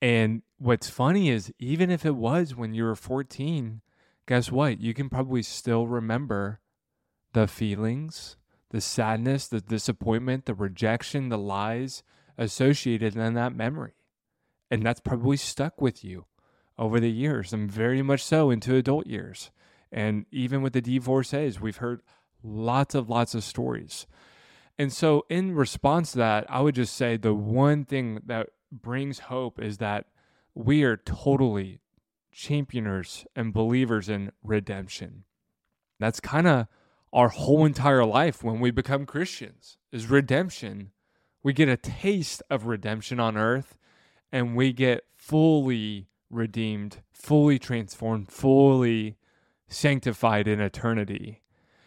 And 0.03 0.43
what's 0.59 0.89
funny 0.89 1.29
is, 1.29 1.53
even 1.59 1.91
if 1.91 2.07
it 2.07 2.17
was 2.17 2.55
when 2.55 2.73
you 2.73 2.85
were 2.85 2.97
14, 2.97 3.83
guess 4.27 4.51
what? 4.51 4.81
You 4.81 4.95
can 4.95 5.11
probably 5.11 5.43
still 5.43 5.87
remember 5.87 6.61
the 7.33 7.47
feelings, 7.47 8.37
the 8.71 8.81
sadness, 8.81 9.47
the 9.47 9.61
disappointment, 9.61 10.47
the 10.47 10.55
rejection, 10.55 11.29
the 11.29 11.39
lies 11.39 12.03
associated 12.39 13.17
in 13.17 13.35
that 13.35 13.55
memory. 13.55 13.95
And 14.71 14.85
that's 14.85 15.01
probably 15.01 15.37
stuck 15.37 15.81
with 15.81 16.03
you 16.05 16.27
over 16.79 16.99
the 17.01 17.11
years 17.11 17.53
and 17.53 17.71
very 17.71 18.01
much 18.01 18.25
so 18.25 18.51
into 18.51 18.77
adult 18.77 19.07
years. 19.07 19.51
And 19.93 20.25
even 20.31 20.63
with 20.63 20.73
the 20.73 20.81
divorcees, 20.81 21.61
we've 21.61 21.79
heard 21.79 22.01
lots 22.43 22.95
of 22.95 23.11
lots 23.11 23.35
of 23.35 23.45
stories 23.45 24.07
and 24.81 24.91
so, 24.91 25.27
in 25.29 25.55
response 25.55 26.13
to 26.13 26.19
that, 26.21 26.47
I 26.49 26.63
would 26.63 26.75
just 26.75 26.97
say 26.97 27.19
the 27.19 27.35
one 27.35 27.85
thing 27.85 28.23
that 28.25 28.49
brings 28.73 29.19
hope 29.19 29.61
is 29.61 29.77
that 29.77 30.07
we 30.55 30.85
are 30.85 30.97
totally 30.97 31.83
championers 32.33 33.27
and 33.37 33.53
believers 33.53 34.09
in 34.09 34.33
redemption. 34.43 35.25
That's 35.99 36.19
kind 36.19 36.47
of 36.47 36.67
our 37.13 37.29
whole 37.29 37.67
entire 37.67 38.07
life 38.07 38.43
when 38.43 38.59
we 38.59 38.71
become 38.71 39.05
Christians 39.05 39.77
is 39.93 40.07
redemption. 40.09 40.93
We 41.43 41.53
get 41.53 41.69
a 41.69 41.77
taste 41.77 42.43
of 42.49 42.65
redemption 42.65 43.21
on 43.21 43.37
earth 43.37 43.77
and 44.33 44.57
we 44.57 44.73
get 44.73 45.05
fully 45.15 46.09
redeemed, 46.31 47.03
fully 47.13 47.59
transformed, 47.59 48.33
fully 48.33 49.19
sanctified 49.69 50.49
in 50.49 50.59
eternity. 50.59 51.40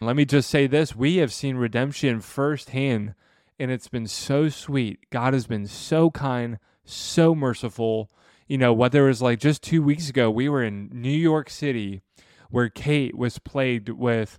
Let 0.04 0.16
me 0.16 0.24
just 0.24 0.50
say 0.50 0.66
this 0.66 0.94
we 0.94 1.16
have 1.16 1.32
seen 1.32 1.56
redemption 1.56 2.20
firsthand, 2.20 3.14
and 3.58 3.70
it's 3.70 3.88
been 3.88 4.06
so 4.06 4.48
sweet. 4.48 5.10
God 5.10 5.32
has 5.32 5.46
been 5.46 5.66
so 5.66 6.10
kind, 6.10 6.58
so 6.84 7.34
merciful. 7.34 8.10
You 8.46 8.58
know, 8.58 8.72
whether 8.72 9.04
it 9.04 9.08
was 9.08 9.22
like 9.22 9.38
just 9.38 9.62
two 9.62 9.82
weeks 9.82 10.10
ago, 10.10 10.30
we 10.30 10.48
were 10.48 10.62
in 10.62 10.90
New 10.92 11.08
York 11.08 11.48
City 11.48 12.02
where 12.50 12.68
Kait 12.68 13.14
was 13.14 13.38
plagued 13.38 13.88
with 13.88 14.38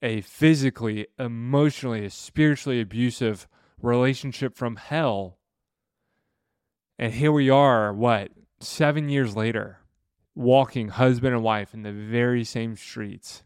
a 0.00 0.22
physically, 0.22 1.06
emotionally, 1.18 2.08
spiritually 2.08 2.80
abusive 2.80 3.46
relationship 3.80 4.56
from 4.56 4.76
hell. 4.76 5.38
And 6.98 7.12
here 7.12 7.32
we 7.32 7.50
are, 7.50 7.92
what, 7.92 8.30
seven 8.60 9.08
years 9.08 9.36
later, 9.36 9.78
walking 10.34 10.88
husband 10.88 11.34
and 11.34 11.44
wife 11.44 11.74
in 11.74 11.82
the 11.82 11.92
very 11.92 12.44
same 12.44 12.76
streets 12.76 13.44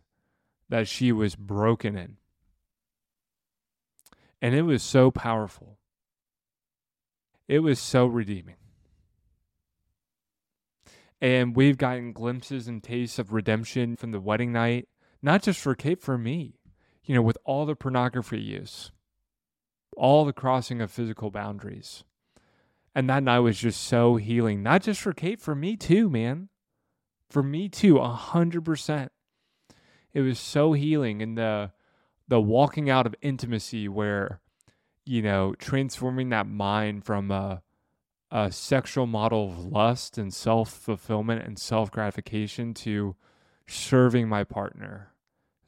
that 0.68 0.88
she 0.88 1.12
was 1.12 1.36
broken 1.36 1.96
in. 1.96 2.16
And 4.42 4.54
it 4.54 4.62
was 4.62 4.82
so 4.82 5.10
powerful. 5.10 5.78
It 7.48 7.60
was 7.60 7.78
so 7.78 8.06
redeeming. 8.06 8.56
And 11.20 11.56
we've 11.56 11.78
gotten 11.78 12.12
glimpses 12.12 12.68
and 12.68 12.82
tastes 12.82 13.18
of 13.18 13.32
redemption 13.32 13.96
from 13.96 14.10
the 14.10 14.20
wedding 14.20 14.52
night, 14.52 14.88
not 15.22 15.42
just 15.42 15.60
for 15.60 15.74
Kait, 15.74 16.00
for 16.00 16.18
me, 16.18 16.58
you 17.04 17.14
know, 17.14 17.22
with 17.22 17.38
all 17.44 17.64
the 17.64 17.74
pornography 17.74 18.40
use, 18.40 18.92
all 19.96 20.24
the 20.24 20.32
crossing 20.32 20.82
of 20.82 20.90
physical 20.90 21.30
boundaries. 21.30 22.04
And 22.94 23.08
that 23.08 23.22
night 23.22 23.40
was 23.40 23.58
just 23.58 23.82
so 23.82 24.16
healing, 24.16 24.62
not 24.62 24.82
just 24.82 25.00
for 25.00 25.14
Kait, 25.14 25.40
for 25.40 25.54
me 25.54 25.76
too, 25.76 26.10
man. 26.10 26.48
For 27.30 27.42
me 27.42 27.68
too, 27.68 27.98
a 27.98 28.08
hundred 28.08 28.64
percent 28.64 29.10
it 30.16 30.22
was 30.22 30.38
so 30.38 30.72
healing 30.72 31.20
and 31.20 31.36
the 31.36 31.70
the 32.26 32.40
walking 32.40 32.88
out 32.88 33.06
of 33.06 33.14
intimacy 33.20 33.86
where 33.86 34.40
you 35.04 35.20
know 35.20 35.54
transforming 35.58 36.30
that 36.30 36.48
mind 36.48 37.04
from 37.04 37.30
a 37.30 37.62
a 38.30 38.50
sexual 38.50 39.06
model 39.06 39.50
of 39.50 39.58
lust 39.66 40.16
and 40.16 40.32
self-fulfillment 40.32 41.44
and 41.44 41.58
self-gratification 41.58 42.72
to 42.72 43.14
serving 43.66 44.26
my 44.26 44.42
partner. 44.42 45.12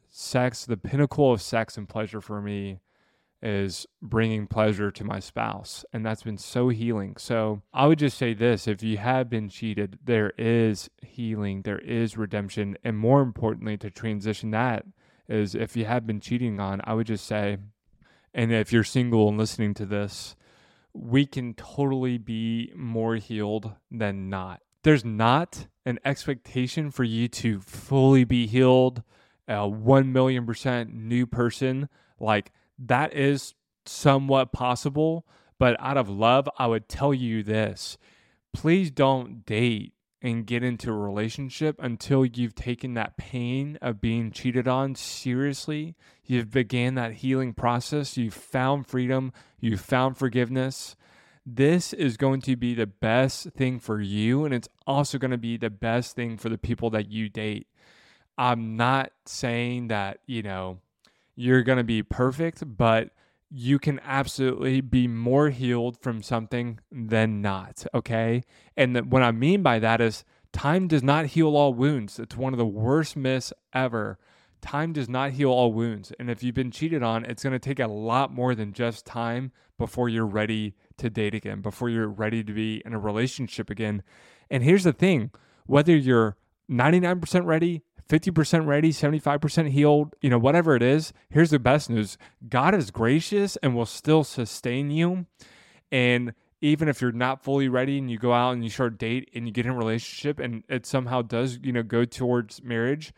Sex 0.09 0.65
the 0.65 0.77
pinnacle 0.77 1.31
of 1.31 1.43
sex 1.43 1.77
and 1.77 1.87
pleasure 1.87 2.19
for 2.19 2.41
me 2.41 2.79
is 3.41 3.87
bringing 4.01 4.47
pleasure 4.47 4.91
to 4.91 5.03
my 5.03 5.19
spouse. 5.19 5.85
And 5.93 6.05
that's 6.05 6.23
been 6.23 6.37
so 6.37 6.69
healing. 6.69 7.15
So 7.17 7.61
I 7.73 7.87
would 7.87 7.99
just 7.99 8.17
say 8.17 8.33
this 8.33 8.67
if 8.67 8.83
you 8.83 8.97
have 8.97 9.29
been 9.29 9.49
cheated, 9.49 9.99
there 10.03 10.33
is 10.37 10.89
healing, 11.01 11.61
there 11.61 11.79
is 11.79 12.17
redemption. 12.17 12.77
And 12.83 12.97
more 12.97 13.21
importantly, 13.21 13.77
to 13.77 13.89
transition 13.89 14.51
that 14.51 14.85
is 15.27 15.55
if 15.55 15.77
you 15.77 15.85
have 15.85 16.05
been 16.05 16.19
cheating 16.19 16.59
on, 16.59 16.81
I 16.83 16.93
would 16.93 17.07
just 17.07 17.25
say, 17.25 17.57
and 18.33 18.51
if 18.51 18.73
you're 18.73 18.83
single 18.83 19.29
and 19.29 19.37
listening 19.37 19.73
to 19.75 19.85
this, 19.85 20.35
we 20.93 21.25
can 21.25 21.53
totally 21.53 22.17
be 22.17 22.71
more 22.75 23.15
healed 23.15 23.73
than 23.91 24.29
not. 24.29 24.61
There's 24.83 25.05
not 25.05 25.67
an 25.85 25.99
expectation 26.03 26.89
for 26.91 27.03
you 27.03 27.27
to 27.27 27.59
fully 27.61 28.23
be 28.23 28.47
healed, 28.47 29.03
a 29.47 29.67
1 29.67 30.11
million 30.11 30.45
percent 30.45 30.93
new 30.93 31.25
person. 31.25 31.89
Like, 32.19 32.51
that 32.79 33.13
is 33.13 33.53
somewhat 33.85 34.51
possible. 34.51 35.25
But 35.59 35.75
out 35.79 35.97
of 35.97 36.09
love, 36.09 36.47
I 36.57 36.67
would 36.67 36.87
tell 36.87 37.13
you 37.13 37.43
this 37.43 37.97
please 38.53 38.89
don't 38.89 39.45
date 39.45 39.93
and 40.21 40.45
get 40.45 40.63
into 40.63 40.89
a 40.89 40.97
relationship 40.97 41.77
until 41.79 42.25
you've 42.25 42.55
taken 42.55 42.93
that 42.93 43.15
pain 43.15 43.77
of 43.81 44.01
being 44.01 44.31
cheated 44.31 44.67
on 44.67 44.95
seriously. 44.95 45.95
You've 46.25 46.51
began 46.51 46.95
that 46.95 47.13
healing 47.13 47.53
process. 47.53 48.17
You've 48.17 48.33
found 48.33 48.87
freedom. 48.87 49.31
You've 49.59 49.81
found 49.81 50.17
forgiveness. 50.17 50.95
This 51.45 51.93
is 51.93 52.17
going 52.17 52.41
to 52.41 52.55
be 52.55 52.75
the 52.75 52.85
best 52.85 53.51
thing 53.51 53.79
for 53.79 54.01
you. 54.01 54.43
And 54.43 54.53
it's 54.53 54.67
also 54.85 55.17
going 55.17 55.31
to 55.31 55.37
be 55.37 55.57
the 55.57 55.69
best 55.69 56.15
thing 56.15 56.37
for 56.37 56.49
the 56.49 56.57
people 56.57 56.89
that 56.89 57.09
you 57.09 57.29
date. 57.29 57.67
I'm 58.37 58.75
not 58.75 59.11
saying 59.25 59.87
that, 59.87 60.19
you 60.25 60.43
know, 60.43 60.79
you're 61.39 61.63
going 61.63 61.77
to 61.77 61.85
be 61.85 62.03
perfect, 62.03 62.61
but 62.77 63.11
you 63.49 63.79
can 63.79 63.97
absolutely 64.03 64.81
be 64.81 65.07
more 65.07 65.49
healed 65.49 65.97
from 66.01 66.21
something 66.21 66.79
than 66.91 67.41
not. 67.41 67.85
Okay. 67.93 68.43
And 68.75 68.93
the, 68.93 69.03
what 69.03 69.23
I 69.23 69.31
mean 69.31 69.63
by 69.63 69.79
that 69.79 70.01
is 70.01 70.25
time 70.51 70.89
does 70.89 71.01
not 71.01 71.27
heal 71.27 71.55
all 71.55 71.73
wounds. 71.73 72.19
It's 72.19 72.35
one 72.35 72.53
of 72.53 72.59
the 72.59 72.65
worst 72.65 73.15
myths 73.15 73.53
ever. 73.71 74.19
Time 74.61 74.91
does 74.91 75.07
not 75.07 75.31
heal 75.31 75.49
all 75.49 75.71
wounds. 75.71 76.11
And 76.19 76.29
if 76.29 76.43
you've 76.43 76.55
been 76.55 76.71
cheated 76.71 77.03
on, 77.03 77.23
it's 77.23 77.43
going 77.43 77.53
to 77.53 77.59
take 77.59 77.79
a 77.79 77.87
lot 77.87 78.33
more 78.33 78.53
than 78.53 78.73
just 78.73 79.05
time 79.05 79.53
before 79.77 80.09
you're 80.09 80.25
ready 80.25 80.75
to 80.97 81.09
date 81.09 81.33
again, 81.33 81.61
before 81.61 81.87
you're 81.89 82.09
ready 82.09 82.43
to 82.43 82.51
be 82.51 82.81
in 82.85 82.93
a 82.93 82.99
relationship 82.99 83.69
again. 83.69 84.03
And 84.51 84.61
here's 84.61 84.83
the 84.83 84.91
thing 84.91 85.31
whether 85.65 85.95
you're 85.95 86.35
99% 86.69 87.45
ready, 87.45 87.83
50% 88.09 88.65
ready, 88.65 88.91
75% 88.91 89.69
healed, 89.69 90.15
you 90.21 90.29
know, 90.29 90.39
whatever 90.39 90.75
it 90.75 90.81
is, 90.81 91.13
here's 91.29 91.51
the 91.51 91.59
best 91.59 91.89
news 91.89 92.17
God 92.49 92.73
is 92.73 92.91
gracious 92.91 93.55
and 93.57 93.75
will 93.75 93.85
still 93.85 94.23
sustain 94.23 94.89
you. 94.89 95.27
And 95.91 96.33
even 96.61 96.89
if 96.89 97.01
you're 97.01 97.11
not 97.11 97.43
fully 97.43 97.69
ready 97.69 97.97
and 97.97 98.09
you 98.09 98.17
go 98.17 98.33
out 98.33 98.51
and 98.51 98.63
you 98.63 98.69
start 98.69 98.97
date 98.97 99.29
and 99.33 99.47
you 99.47 99.53
get 99.53 99.65
in 99.65 99.71
a 99.71 99.77
relationship 99.77 100.39
and 100.39 100.63
it 100.67 100.85
somehow 100.85 101.21
does, 101.21 101.59
you 101.61 101.71
know, 101.71 101.83
go 101.83 102.03
towards 102.03 102.63
marriage, 102.63 103.13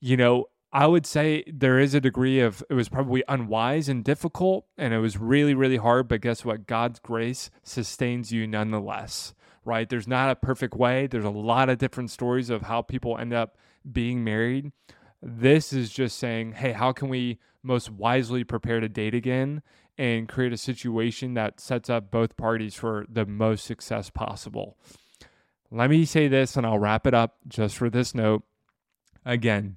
you 0.00 0.16
know, 0.16 0.46
I 0.72 0.86
would 0.86 1.06
say 1.06 1.44
there 1.46 1.78
is 1.78 1.94
a 1.94 2.00
degree 2.00 2.40
of 2.40 2.62
it 2.70 2.74
was 2.74 2.88
probably 2.88 3.24
unwise 3.26 3.88
and 3.88 4.04
difficult, 4.04 4.66
and 4.76 4.92
it 4.92 4.98
was 4.98 5.16
really, 5.16 5.54
really 5.54 5.78
hard. 5.78 6.08
But 6.08 6.20
guess 6.20 6.44
what? 6.44 6.66
God's 6.66 6.98
grace 7.00 7.50
sustains 7.62 8.32
you 8.32 8.46
nonetheless, 8.46 9.34
right? 9.64 9.88
There's 9.88 10.06
not 10.06 10.30
a 10.30 10.36
perfect 10.36 10.74
way. 10.74 11.06
There's 11.06 11.24
a 11.24 11.30
lot 11.30 11.70
of 11.70 11.78
different 11.78 12.10
stories 12.10 12.50
of 12.50 12.62
how 12.62 12.82
people 12.82 13.16
end 13.16 13.32
up 13.32 13.56
being 13.90 14.24
married. 14.24 14.72
This 15.22 15.72
is 15.72 15.90
just 15.90 16.18
saying, 16.18 16.52
hey, 16.52 16.72
how 16.72 16.92
can 16.92 17.08
we 17.08 17.38
most 17.62 17.90
wisely 17.90 18.44
prepare 18.44 18.80
to 18.80 18.88
date 18.88 19.14
again 19.14 19.62
and 19.96 20.28
create 20.28 20.52
a 20.52 20.56
situation 20.56 21.34
that 21.34 21.60
sets 21.60 21.90
up 21.90 22.10
both 22.10 22.36
parties 22.36 22.74
for 22.74 23.04
the 23.08 23.26
most 23.26 23.64
success 23.64 24.10
possible? 24.10 24.76
Let 25.70 25.90
me 25.90 26.04
say 26.04 26.28
this 26.28 26.56
and 26.56 26.64
I'll 26.66 26.78
wrap 26.78 27.06
it 27.06 27.14
up 27.14 27.36
just 27.46 27.76
for 27.76 27.90
this 27.90 28.14
note. 28.14 28.42
Again, 29.24 29.76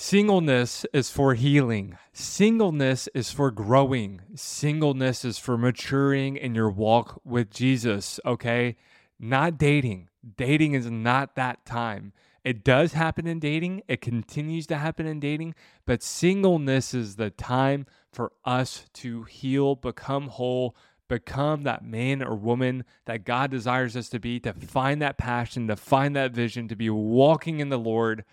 Singleness 0.00 0.86
is 0.92 1.10
for 1.10 1.34
healing. 1.34 1.98
Singleness 2.12 3.08
is 3.14 3.32
for 3.32 3.50
growing. 3.50 4.20
Singleness 4.36 5.24
is 5.24 5.38
for 5.38 5.58
maturing 5.58 6.36
in 6.36 6.54
your 6.54 6.70
walk 6.70 7.20
with 7.24 7.50
Jesus, 7.50 8.20
okay? 8.24 8.76
Not 9.18 9.58
dating. 9.58 10.08
Dating 10.36 10.74
is 10.74 10.88
not 10.88 11.34
that 11.34 11.66
time. 11.66 12.12
It 12.44 12.64
does 12.64 12.92
happen 12.92 13.26
in 13.26 13.40
dating, 13.40 13.82
it 13.88 14.00
continues 14.00 14.66
to 14.68 14.76
happen 14.76 15.06
in 15.06 15.20
dating, 15.20 15.54
but 15.86 16.02
singleness 16.02 16.94
is 16.94 17.16
the 17.16 17.30
time 17.30 17.86
for 18.12 18.32
us 18.44 18.86
to 18.94 19.24
heal, 19.24 19.74
become 19.74 20.28
whole, 20.28 20.76
become 21.08 21.62
that 21.62 21.84
man 21.84 22.22
or 22.22 22.34
woman 22.34 22.84
that 23.06 23.24
God 23.24 23.50
desires 23.50 23.96
us 23.96 24.08
to 24.10 24.18
be, 24.18 24.40
to 24.40 24.52
find 24.52 25.02
that 25.02 25.18
passion, 25.18 25.68
to 25.68 25.76
find 25.76 26.14
that 26.16 26.32
vision, 26.32 26.68
to 26.68 26.76
be 26.76 26.88
walking 26.88 27.60
in 27.60 27.68
the 27.68 27.78
Lord 27.78 28.24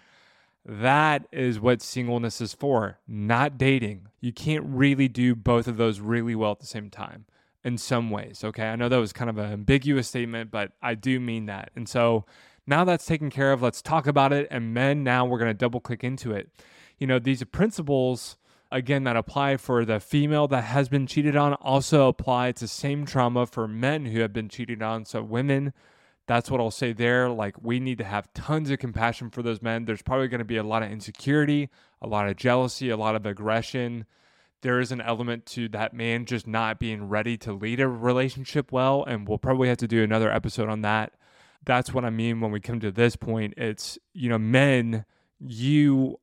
that 0.65 1.27
is 1.31 1.59
what 1.59 1.81
singleness 1.81 2.41
is 2.41 2.53
for, 2.53 2.97
not 3.07 3.57
dating. 3.57 4.07
You 4.19 4.33
can't 4.33 4.65
really 4.65 5.07
do 5.07 5.35
both 5.35 5.67
of 5.67 5.77
those 5.77 6.00
really 6.00 6.33
well 6.33 6.51
at 6.51 6.59
the 6.59 6.65
same 6.65 6.89
time 6.89 7.25
in 7.63 7.77
some 7.77 8.09
ways. 8.09 8.43
Okay. 8.43 8.67
I 8.67 8.75
know 8.75 8.89
that 8.89 8.97
was 8.97 9.13
kind 9.13 9.29
of 9.29 9.38
an 9.38 9.51
ambiguous 9.51 10.07
statement, 10.07 10.50
but 10.50 10.71
I 10.81 10.95
do 10.95 11.19
mean 11.19 11.45
that. 11.45 11.69
And 11.75 11.88
so 11.88 12.25
now 12.67 12.84
that's 12.84 13.05
taken 13.05 13.29
care 13.29 13.51
of, 13.51 13.62
let's 13.62 13.81
talk 13.81 14.07
about 14.07 14.34
it. 14.34 14.48
And 14.50 14.74
men, 14.74 15.03
now 15.03 15.25
we're 15.25 15.39
going 15.39 15.50
to 15.50 15.53
double 15.53 15.79
click 15.79 16.03
into 16.03 16.31
it. 16.31 16.50
You 16.98 17.07
know, 17.07 17.19
these 17.19 17.43
principles, 17.45 18.38
again, 18.72 19.03
that 19.03 19.15
apply 19.15 19.57
for 19.57 19.86
the 19.86 20.00
female 20.00 20.48
that 20.48 20.63
has 20.63 20.89
been 20.89 21.07
cheated 21.07 21.36
on 21.36 21.53
also 21.55 22.07
apply 22.07 22.53
to 22.53 22.67
same 22.67 23.05
trauma 23.05 23.45
for 23.45 23.67
men 23.67 24.05
who 24.05 24.22
have 24.22 24.34
been 24.34 24.50
cheated 24.50 24.81
on. 24.81 25.05
So 25.05 25.22
women 25.22 25.74
that's 26.27 26.50
what 26.50 26.60
I'll 26.60 26.72
say 26.72 26.93
there. 26.93 27.29
Like, 27.29 27.55
we 27.62 27.79
need 27.79 27.98
to 28.00 28.03
have 28.03 28.34
tons 28.34 28.69
of 28.69 28.79
compassion 28.79 29.29
for 29.29 29.43
those 29.43 29.62
men. 29.62 29.86
There's 29.86 30.01
probably 30.01 30.27
going 30.27 30.39
to 30.39 30.45
be 30.45 30.57
a 30.57 30.63
lot 30.63 30.84
of 30.84 30.91
insecurity, 30.91 31.69
a 32.01 32.07
lot 32.07 32.27
of 32.27 32.36
jealousy, 32.36 32.89
a 32.89 32.98
lot 32.98 33.15
of 33.15 33.25
aggression. 33.25 34.05
There 34.62 34.79
is 34.79 34.91
an 34.91 35.01
element 35.01 35.45
to 35.48 35.67
that 35.69 35.93
man 35.93 36.25
just 36.25 36.48
not 36.48 36.79
being 36.79 37.07
ready 37.07 37.38
to 37.38 37.53
lead 37.53 37.79
a 37.79 37.88
relationship 37.88 38.72
well. 38.72 39.03
And 39.03 39.27
we'll 39.27 39.38
probably 39.38 39.67
have 39.67 39.77
to 39.77 39.88
do 39.88 40.03
another 40.03 40.31
episode 40.31 40.69
on 40.69 40.81
that. 40.81 41.13
That's 41.65 41.93
what 41.93 42.05
I 42.05 42.10
mean 42.10 42.41
when 42.41 42.51
we 42.51 42.60
come 42.60 42.79
to 42.79 42.91
this 42.91 43.15
point. 43.15 43.55
It's, 43.57 43.98
you 44.13 44.29
know, 44.29 44.38
men, 44.38 45.05
you 45.39 46.19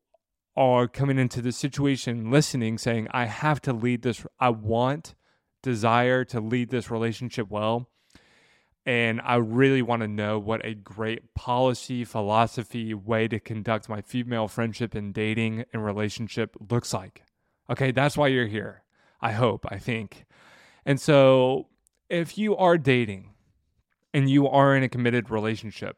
are 0.56 0.86
coming 0.86 1.18
into 1.18 1.42
this 1.42 1.56
situation 1.56 2.30
listening, 2.30 2.78
saying, 2.78 3.08
I 3.10 3.24
have 3.24 3.60
to 3.62 3.72
lead 3.72 4.02
this, 4.02 4.24
I 4.38 4.50
want, 4.50 5.14
desire 5.62 6.24
to 6.26 6.40
lead 6.40 6.70
this 6.70 6.90
relationship 6.90 7.50
well 7.50 7.88
and 8.84 9.20
I 9.20 9.36
really 9.36 9.82
want 9.82 10.02
to 10.02 10.08
know 10.08 10.38
what 10.38 10.64
a 10.64 10.74
great 10.74 11.34
policy, 11.34 12.04
philosophy, 12.04 12.94
way 12.94 13.28
to 13.28 13.38
conduct 13.38 13.88
my 13.88 14.00
female 14.00 14.48
friendship 14.48 14.94
and 14.94 15.14
dating 15.14 15.64
and 15.72 15.84
relationship 15.84 16.56
looks 16.70 16.92
like. 16.92 17.22
Okay, 17.70 17.92
that's 17.92 18.16
why 18.16 18.28
you're 18.28 18.46
here. 18.46 18.82
I 19.20 19.32
hope, 19.32 19.66
I 19.68 19.78
think. 19.78 20.26
And 20.84 21.00
so, 21.00 21.68
if 22.08 22.36
you 22.36 22.56
are 22.56 22.76
dating 22.76 23.30
and 24.12 24.28
you 24.28 24.48
are 24.48 24.76
in 24.76 24.82
a 24.82 24.88
committed 24.88 25.30
relationship, 25.30 25.96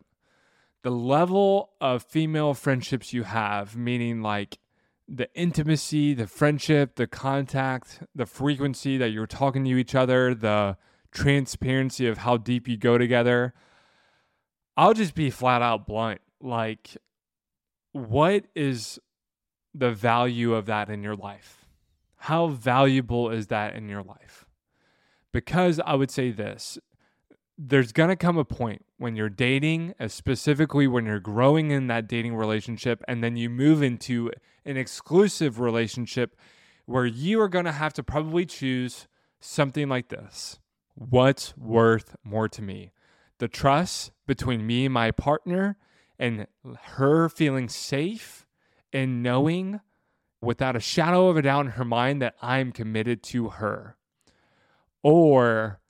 the 0.82 0.90
level 0.90 1.70
of 1.80 2.02
female 2.02 2.54
friendships 2.54 3.12
you 3.12 3.22
have, 3.24 3.76
meaning 3.76 4.22
like 4.22 4.58
the 5.08 5.32
intimacy, 5.34 6.14
the 6.14 6.26
friendship, 6.26 6.96
the 6.96 7.06
contact, 7.06 8.02
the 8.14 8.26
frequency 8.26 8.96
that 8.96 9.10
you're 9.10 9.26
talking 9.26 9.64
to 9.64 9.76
each 9.76 9.94
other, 9.94 10.34
the 10.34 10.76
transparency 11.10 12.06
of 12.06 12.18
how 12.18 12.36
deep 12.36 12.68
you 12.68 12.76
go 12.76 12.98
together. 12.98 13.54
I'll 14.76 14.94
just 14.94 15.14
be 15.14 15.30
flat 15.30 15.62
out 15.62 15.86
blunt. 15.86 16.20
Like, 16.40 16.96
what 17.92 18.46
is 18.54 18.98
the 19.74 19.92
value 19.92 20.54
of 20.54 20.66
that 20.66 20.90
in 20.90 21.02
your 21.02 21.16
life? 21.16 21.66
How 22.16 22.48
valuable 22.48 23.30
is 23.30 23.48
that 23.48 23.74
in 23.74 23.88
your 23.88 24.02
life? 24.02 24.46
Because 25.32 25.80
I 25.84 25.94
would 25.94 26.10
say 26.10 26.30
this 26.30 26.78
there's 27.56 27.92
going 27.92 28.08
to 28.08 28.16
come 28.16 28.36
a 28.36 28.44
point 28.44 28.84
when 28.98 29.16
you're 29.16 29.28
dating, 29.28 29.94
uh, 30.00 30.08
specifically 30.08 30.86
when 30.86 31.06
you're 31.06 31.20
growing 31.20 31.70
in 31.70 31.86
that 31.86 32.08
dating 32.08 32.34
relationship, 32.34 33.02
and 33.06 33.22
then 33.22 33.36
you 33.36 33.48
move 33.48 33.82
into 33.82 34.30
an 34.64 34.76
exclusive 34.76 35.60
relationship 35.60 36.36
where 36.86 37.06
you 37.06 37.40
are 37.40 37.48
going 37.48 37.64
to 37.64 37.72
have 37.72 37.92
to 37.94 38.02
probably 38.02 38.44
choose 38.44 39.06
something 39.40 39.88
like 39.88 40.08
this. 40.08 40.58
What's 40.94 41.56
worth 41.56 42.16
more 42.24 42.48
to 42.48 42.62
me? 42.62 42.92
The 43.38 43.48
trust 43.48 44.12
between 44.26 44.66
me 44.66 44.86
and 44.86 44.94
my 44.94 45.10
partner 45.10 45.76
and 46.18 46.46
her 46.82 47.28
feeling 47.28 47.68
safe 47.68 48.46
and 48.92 49.22
knowing 49.22 49.80
without 50.40 50.76
a 50.76 50.80
shadow 50.80 51.28
of 51.28 51.36
a 51.36 51.42
doubt 51.42 51.66
in 51.66 51.72
her 51.72 51.84
mind 51.84 52.22
that 52.22 52.34
I'm 52.40 52.70
committed 52.70 53.22
to 53.24 53.50
her. 53.50 53.96
Or 55.02 55.80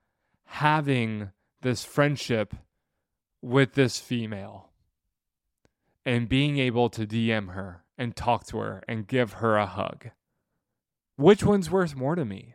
having 0.45 1.31
this 1.65 1.85
friendship 1.85 2.55
with 3.43 3.75
this 3.75 3.99
female 3.99 4.71
and 6.07 6.29
being 6.29 6.59
able 6.59 6.89
to 6.91 7.05
DM 7.05 7.53
her 7.55 7.83
and 7.99 8.15
talk 8.15 8.47
to 8.47 8.59
her 8.59 8.85
and 8.87 9.09
give 9.09 9.35
her 9.35 9.57
a 9.57 9.67
hug. 9.67 10.11
Which 11.17 11.43
one's 11.43 11.71
worth 11.71 11.97
more 11.97 12.15
to 12.15 12.25
me? 12.25 12.55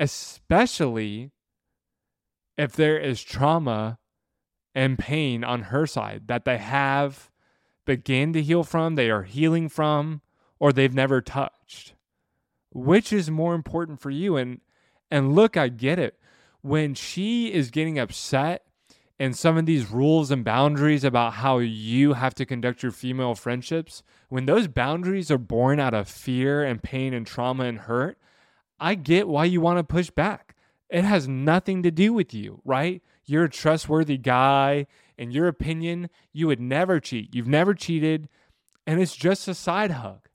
especially 0.00 1.30
if 2.56 2.72
there 2.72 2.98
is 2.98 3.22
trauma 3.22 3.98
and 4.74 4.98
pain 4.98 5.44
on 5.44 5.64
her 5.64 5.86
side 5.86 6.26
that 6.26 6.44
they 6.44 6.56
have 6.56 7.30
began 7.84 8.32
to 8.32 8.42
heal 8.42 8.64
from, 8.64 8.94
they 8.94 9.10
are 9.10 9.24
healing 9.24 9.68
from, 9.68 10.22
or 10.58 10.72
they've 10.72 10.94
never 10.94 11.20
touched. 11.20 11.94
Which 12.72 13.12
is 13.12 13.30
more 13.30 13.54
important 13.54 14.00
for 14.00 14.10
you? 14.10 14.36
And 14.36 14.60
and 15.10 15.34
look, 15.34 15.56
I 15.56 15.68
get 15.68 15.98
it. 15.98 16.18
When 16.62 16.94
she 16.94 17.52
is 17.52 17.70
getting 17.70 17.98
upset 17.98 18.66
and 19.18 19.36
some 19.36 19.56
of 19.56 19.66
these 19.66 19.90
rules 19.90 20.30
and 20.30 20.44
boundaries 20.44 21.04
about 21.04 21.34
how 21.34 21.58
you 21.58 22.14
have 22.14 22.34
to 22.36 22.46
conduct 22.46 22.82
your 22.82 22.92
female 22.92 23.34
friendships, 23.34 24.02
when 24.28 24.46
those 24.46 24.68
boundaries 24.68 25.30
are 25.30 25.38
born 25.38 25.80
out 25.80 25.94
of 25.94 26.08
fear 26.08 26.62
and 26.62 26.82
pain 26.82 27.14
and 27.14 27.26
trauma 27.26 27.64
and 27.64 27.80
hurt, 27.80 28.18
I 28.78 28.94
get 28.94 29.28
why 29.28 29.44
you 29.44 29.60
want 29.60 29.78
to 29.78 29.84
push 29.84 30.10
back. 30.10 30.54
It 30.88 31.04
has 31.04 31.28
nothing 31.28 31.82
to 31.82 31.90
do 31.90 32.12
with 32.12 32.34
you, 32.34 32.60
right? 32.64 33.02
You're 33.24 33.44
a 33.44 33.50
trustworthy 33.50 34.18
guy. 34.18 34.86
In 35.16 35.30
your 35.30 35.48
opinion, 35.48 36.10
you 36.32 36.46
would 36.46 36.60
never 36.60 36.98
cheat. 36.98 37.34
You've 37.34 37.46
never 37.46 37.74
cheated. 37.74 38.28
And 38.86 39.00
it's 39.00 39.14
just 39.14 39.46
a 39.46 39.54
side 39.54 39.92
hug. 39.92 40.28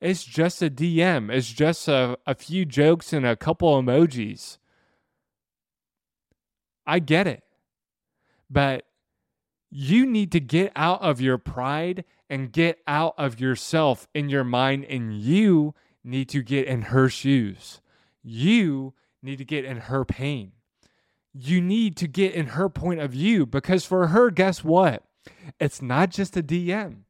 It's 0.00 0.24
just 0.24 0.62
a 0.62 0.68
DM. 0.68 1.32
It's 1.32 1.52
just 1.52 1.86
a, 1.86 2.18
a 2.26 2.34
few 2.34 2.64
jokes 2.64 3.12
and 3.12 3.24
a 3.24 3.36
couple 3.36 3.80
emojis. 3.80 4.58
I 6.92 6.98
get 6.98 7.26
it. 7.26 7.42
But 8.50 8.84
you 9.70 10.04
need 10.04 10.30
to 10.32 10.40
get 10.40 10.72
out 10.76 11.00
of 11.00 11.22
your 11.22 11.38
pride 11.38 12.04
and 12.28 12.52
get 12.52 12.80
out 12.86 13.14
of 13.16 13.40
yourself 13.40 14.06
in 14.12 14.28
your 14.28 14.44
mind, 14.44 14.84
and 14.84 15.18
you 15.18 15.74
need 16.04 16.28
to 16.28 16.42
get 16.42 16.66
in 16.66 16.82
her 16.82 17.08
shoes. 17.08 17.80
You 18.22 18.92
need 19.22 19.38
to 19.38 19.44
get 19.46 19.64
in 19.64 19.78
her 19.78 20.04
pain. 20.04 20.52
You 21.32 21.62
need 21.62 21.96
to 21.96 22.06
get 22.06 22.34
in 22.34 22.48
her 22.48 22.68
point 22.68 23.00
of 23.00 23.12
view 23.12 23.46
because 23.46 23.86
for 23.86 24.08
her, 24.08 24.30
guess 24.30 24.62
what? 24.62 25.02
It's 25.58 25.80
not 25.80 26.10
just 26.10 26.36
a 26.36 26.42
DM. 26.42 27.04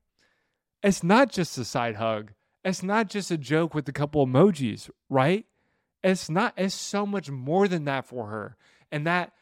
It's 0.81 1.03
not 1.03 1.33
just 1.33 1.59
a 1.59 1.65
side 1.65 1.97
hug. 1.97 2.35
It's 2.65 2.85
not 2.85 3.09
just 3.09 3.33
a 3.33 3.37
joke 3.37 3.75
with 3.75 3.89
a 3.89 3.93
couple 3.93 4.25
emojis, 4.25 4.91
right? 5.11 5.45
It's 6.05 6.31
not, 6.31 6.55
it's 6.57 6.73
so 6.73 7.05
much 7.05 7.33
more 7.33 7.67
than 7.67 7.85
that 7.87 8.07
for 8.07 8.29
her. 8.29 8.57
And 8.93 9.05
that 9.09 9.33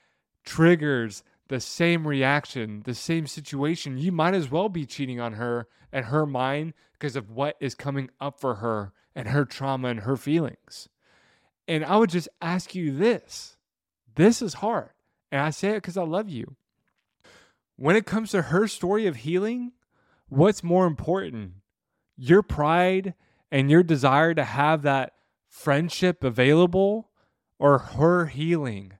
triggers 0.44 1.22
the 1.48 1.60
same 1.60 2.06
reaction, 2.06 2.82
the 2.84 2.94
same 2.94 3.26
situation. 3.26 3.98
You 3.98 4.12
might 4.12 4.34
as 4.34 4.50
well 4.50 4.68
be 4.68 4.86
cheating 4.86 5.20
on 5.20 5.34
her 5.34 5.66
and 5.92 6.06
her 6.06 6.26
mind 6.26 6.74
because 6.92 7.16
of 7.16 7.30
what 7.30 7.56
is 7.60 7.74
coming 7.74 8.10
up 8.20 8.40
for 8.40 8.56
her 8.56 8.92
and 9.14 9.28
her 9.28 9.44
trauma 9.44 9.88
and 9.88 10.00
her 10.00 10.16
feelings. 10.16 10.88
And 11.66 11.84
I 11.84 11.96
would 11.96 12.10
just 12.10 12.28
ask 12.40 12.74
you 12.74 12.96
this 12.96 13.56
this 14.14 14.42
is 14.42 14.54
hard. 14.54 14.90
And 15.32 15.40
I 15.40 15.50
say 15.50 15.70
it 15.70 15.76
because 15.76 15.96
I 15.96 16.02
love 16.02 16.28
you. 16.28 16.56
When 17.76 17.96
it 17.96 18.06
comes 18.06 18.32
to 18.32 18.42
her 18.42 18.66
story 18.66 19.06
of 19.06 19.16
healing, 19.16 19.72
what's 20.28 20.62
more 20.62 20.86
important? 20.86 21.54
your 22.20 22.42
pride 22.42 23.14
and 23.50 23.70
your 23.70 23.82
desire 23.82 24.34
to 24.34 24.44
have 24.44 24.82
that 24.82 25.14
friendship 25.48 26.22
available 26.22 27.08
or 27.58 27.78
her 27.78 28.26
healing 28.26 28.92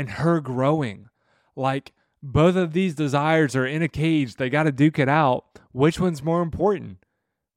and 0.00 0.12
her 0.12 0.40
growing. 0.40 1.10
Like 1.54 1.92
both 2.22 2.56
of 2.56 2.72
these 2.72 2.94
desires 2.94 3.54
are 3.54 3.66
in 3.66 3.82
a 3.82 3.88
cage. 3.88 4.36
They 4.36 4.48
got 4.48 4.62
to 4.62 4.72
duke 4.72 4.98
it 4.98 5.10
out. 5.10 5.58
Which 5.72 6.00
one's 6.00 6.22
more 6.22 6.40
important? 6.40 7.04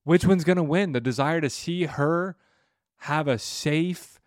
Which 0.04 0.26
one's 0.26 0.44
going 0.44 0.58
to 0.58 0.64
win? 0.64 0.92
The 0.92 1.00
desire 1.00 1.40
to 1.40 1.50
see 1.50 1.86
her 1.86 2.36
have 2.98 3.30
a 3.30 3.40
safe, 3.40 4.20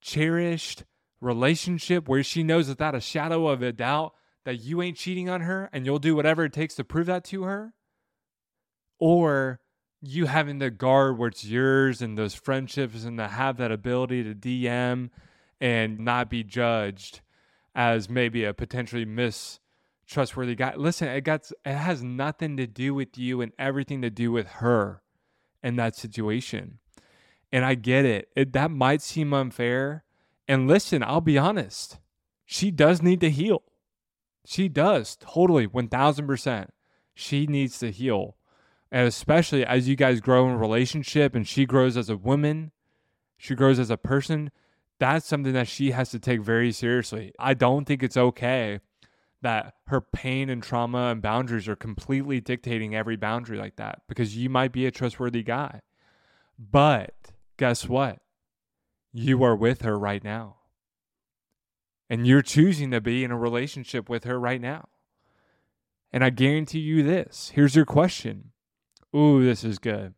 cherished 0.00 0.82
relationship 1.20 2.08
where 2.08 2.24
she 2.24 2.42
knows 2.42 2.68
without 2.68 2.96
a 2.96 3.00
shadow 3.00 3.46
of 3.46 3.62
a 3.62 3.72
doubt 3.72 4.14
that 4.44 4.60
you 4.60 4.82
ain't 4.82 4.96
cheating 4.96 5.28
on 5.28 5.42
her 5.42 5.70
and 5.72 5.86
you'll 5.86 6.00
do 6.00 6.16
whatever 6.16 6.44
it 6.44 6.52
takes 6.52 6.74
to 6.74 6.82
prove 6.82 7.06
that 7.06 7.22
to 7.26 7.44
her? 7.44 7.72
Or 8.98 9.60
you 10.02 10.26
having 10.26 10.58
the 10.58 10.72
guard 10.72 11.18
where 11.18 11.28
it's 11.28 11.44
yours 11.44 12.02
and 12.02 12.18
those 12.18 12.34
friendships 12.34 13.04
and 13.04 13.16
to 13.18 13.28
have 13.28 13.58
that 13.58 13.70
ability 13.70 14.24
to 14.24 14.34
DM 14.34 15.10
and 15.60 16.00
not 16.00 16.28
be 16.28 16.42
judged 16.42 17.20
as 17.74 18.08
maybe 18.08 18.44
a 18.44 18.54
potentially 18.54 19.04
mistrustworthy 19.04 20.56
guy. 20.56 20.74
Listen, 20.76 21.08
it 21.08 21.22
got 21.22 21.50
it 21.64 21.74
has 21.74 22.02
nothing 22.02 22.56
to 22.56 22.66
do 22.66 22.94
with 22.94 23.18
you 23.18 23.40
and 23.40 23.52
everything 23.58 24.02
to 24.02 24.10
do 24.10 24.32
with 24.32 24.46
her 24.46 25.02
in 25.62 25.76
that 25.76 25.96
situation. 25.96 26.78
And 27.52 27.64
I 27.64 27.74
get 27.74 28.04
it. 28.04 28.28
it 28.34 28.52
that 28.52 28.70
might 28.70 29.02
seem 29.02 29.32
unfair. 29.32 30.04
And 30.48 30.68
listen, 30.68 31.02
I'll 31.02 31.20
be 31.20 31.38
honest. 31.38 31.98
She 32.44 32.70
does 32.70 33.00
need 33.00 33.20
to 33.20 33.30
heal. 33.30 33.62
She 34.44 34.68
does. 34.68 35.16
Totally 35.16 35.66
1000%. 35.66 36.68
She 37.14 37.46
needs 37.46 37.78
to 37.78 37.90
heal 37.90 38.36
and 38.94 39.08
especially 39.08 39.66
as 39.66 39.88
you 39.88 39.96
guys 39.96 40.20
grow 40.20 40.48
in 40.48 40.56
relationship 40.56 41.34
and 41.34 41.48
she 41.48 41.66
grows 41.66 41.96
as 41.96 42.08
a 42.08 42.16
woman, 42.16 42.70
she 43.36 43.56
grows 43.56 43.80
as 43.80 43.90
a 43.90 43.96
person, 43.96 44.52
that's 44.98 45.26
something 45.26 45.52
that 45.52 45.68
she 45.68 45.90
has 45.90 46.10
to 46.10 46.18
take 46.18 46.40
very 46.40 46.72
seriously. 46.72 47.32
I 47.38 47.54
don't 47.54 47.84
think 47.84 48.02
it's 48.02 48.16
okay 48.16 48.80
that 49.42 49.74
her 49.88 50.00
pain 50.00 50.48
and 50.48 50.62
trauma 50.62 51.10
and 51.10 51.20
boundaries 51.20 51.68
are 51.68 51.76
completely 51.76 52.40
dictating 52.40 52.94
every 52.94 53.16
boundary 53.16 53.58
like 53.58 53.76
that 53.76 54.00
because 54.08 54.36
you 54.36 54.48
might 54.48 54.72
be 54.72 54.86
a 54.86 54.90
trustworthy 54.90 55.42
guy. 55.42 55.82
But 56.58 57.14
guess 57.56 57.88
what? 57.88 58.20
You 59.12 59.42
are 59.44 59.54
with 59.54 59.82
her 59.82 59.98
right 59.98 60.24
now. 60.24 60.56
And 62.08 62.26
you're 62.26 62.42
choosing 62.42 62.90
to 62.90 63.00
be 63.00 63.24
in 63.24 63.30
a 63.30 63.36
relationship 63.36 64.08
with 64.08 64.24
her 64.24 64.38
right 64.38 64.60
now. 64.60 64.88
And 66.12 66.24
I 66.24 66.30
guarantee 66.30 66.78
you 66.78 67.02
this 67.02 67.52
here's 67.54 67.76
your 67.76 67.84
question 67.84 68.52
Ooh, 69.14 69.44
this 69.44 69.62
is 69.62 69.78
good. 69.78 70.14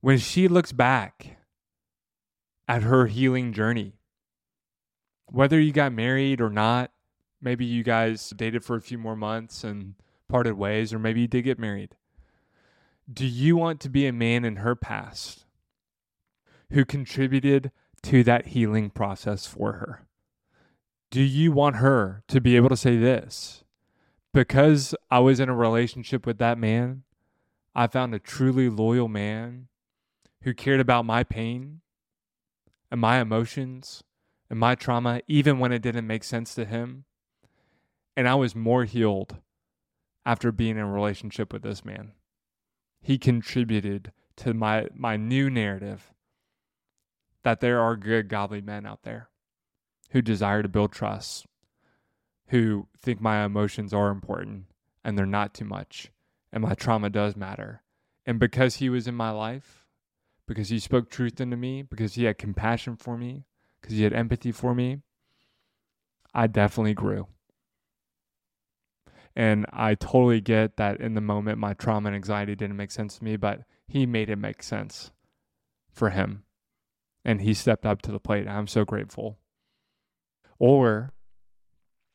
When 0.00 0.18
she 0.18 0.46
looks 0.46 0.72
back 0.72 1.35
at 2.68 2.82
her 2.82 3.06
healing 3.06 3.52
journey, 3.52 3.94
whether 5.26 5.60
you 5.60 5.72
got 5.72 5.92
married 5.92 6.40
or 6.40 6.50
not, 6.50 6.90
maybe 7.40 7.64
you 7.64 7.82
guys 7.82 8.30
dated 8.30 8.64
for 8.64 8.76
a 8.76 8.80
few 8.82 8.98
more 8.98 9.16
months 9.16 9.64
and 9.64 9.94
parted 10.28 10.54
ways, 10.54 10.92
or 10.92 10.98
maybe 10.98 11.20
you 11.20 11.28
did 11.28 11.42
get 11.42 11.58
married. 11.58 11.94
Do 13.12 13.26
you 13.26 13.56
want 13.56 13.80
to 13.80 13.88
be 13.88 14.06
a 14.06 14.12
man 14.12 14.44
in 14.44 14.56
her 14.56 14.74
past 14.74 15.44
who 16.70 16.84
contributed 16.84 17.70
to 18.02 18.24
that 18.24 18.46
healing 18.46 18.90
process 18.90 19.46
for 19.46 19.74
her? 19.74 20.06
Do 21.10 21.22
you 21.22 21.52
want 21.52 21.76
her 21.76 22.24
to 22.28 22.40
be 22.40 22.56
able 22.56 22.68
to 22.68 22.76
say 22.76 22.96
this? 22.96 23.62
Because 24.34 24.94
I 25.10 25.20
was 25.20 25.38
in 25.38 25.48
a 25.48 25.54
relationship 25.54 26.26
with 26.26 26.38
that 26.38 26.58
man, 26.58 27.04
I 27.74 27.86
found 27.86 28.14
a 28.14 28.18
truly 28.18 28.68
loyal 28.68 29.08
man 29.08 29.68
who 30.42 30.52
cared 30.52 30.80
about 30.80 31.04
my 31.04 31.22
pain 31.22 31.80
and 32.90 33.00
my 33.00 33.20
emotions 33.20 34.02
and 34.48 34.58
my 34.58 34.74
trauma, 34.74 35.20
even 35.26 35.58
when 35.58 35.72
it 35.72 35.82
didn't 35.82 36.06
make 36.06 36.24
sense 36.24 36.54
to 36.54 36.64
him. 36.64 37.04
And 38.16 38.28
I 38.28 38.34
was 38.34 38.54
more 38.54 38.84
healed 38.84 39.36
after 40.24 40.50
being 40.52 40.76
in 40.76 40.82
a 40.82 40.90
relationship 40.90 41.52
with 41.52 41.62
this 41.62 41.84
man. 41.84 42.12
He 43.00 43.18
contributed 43.18 44.12
to 44.36 44.54
my, 44.54 44.88
my 44.94 45.16
new 45.16 45.50
narrative 45.50 46.12
that 47.42 47.60
there 47.60 47.80
are 47.80 47.96
good, 47.96 48.28
godly 48.28 48.60
men 48.60 48.86
out 48.86 49.02
there 49.02 49.28
who 50.10 50.22
desire 50.22 50.62
to 50.62 50.68
build 50.68 50.92
trust, 50.92 51.46
who 52.48 52.88
think 52.98 53.20
my 53.20 53.44
emotions 53.44 53.92
are 53.92 54.10
important 54.10 54.66
and 55.04 55.16
they're 55.16 55.26
not 55.26 55.54
too 55.54 55.64
much 55.64 56.10
and 56.52 56.62
my 56.62 56.74
trauma 56.74 57.10
does 57.10 57.36
matter. 57.36 57.82
And 58.24 58.40
because 58.40 58.76
he 58.76 58.88
was 58.88 59.06
in 59.06 59.14
my 59.14 59.30
life, 59.30 59.85
because 60.46 60.68
he 60.68 60.78
spoke 60.78 61.10
truth 61.10 61.40
into 61.40 61.56
me, 61.56 61.82
because 61.82 62.14
he 62.14 62.24
had 62.24 62.38
compassion 62.38 62.96
for 62.96 63.16
me, 63.16 63.44
because 63.80 63.96
he 63.96 64.04
had 64.04 64.12
empathy 64.12 64.52
for 64.52 64.74
me, 64.74 64.98
I 66.34 66.46
definitely 66.46 66.94
grew. 66.94 67.26
And 69.34 69.66
I 69.72 69.94
totally 69.94 70.40
get 70.40 70.76
that 70.76 71.00
in 71.00 71.14
the 71.14 71.20
moment 71.20 71.58
my 71.58 71.74
trauma 71.74 72.08
and 72.08 72.16
anxiety 72.16 72.54
didn't 72.54 72.76
make 72.76 72.90
sense 72.90 73.18
to 73.18 73.24
me, 73.24 73.36
but 73.36 73.60
he 73.86 74.06
made 74.06 74.30
it 74.30 74.36
make 74.36 74.62
sense 74.62 75.10
for 75.92 76.10
him. 76.10 76.44
And 77.24 77.42
he 77.42 77.52
stepped 77.52 77.84
up 77.84 78.00
to 78.02 78.12
the 78.12 78.20
plate. 78.20 78.48
I'm 78.48 78.66
so 78.66 78.84
grateful. 78.84 79.38
Or 80.58 81.12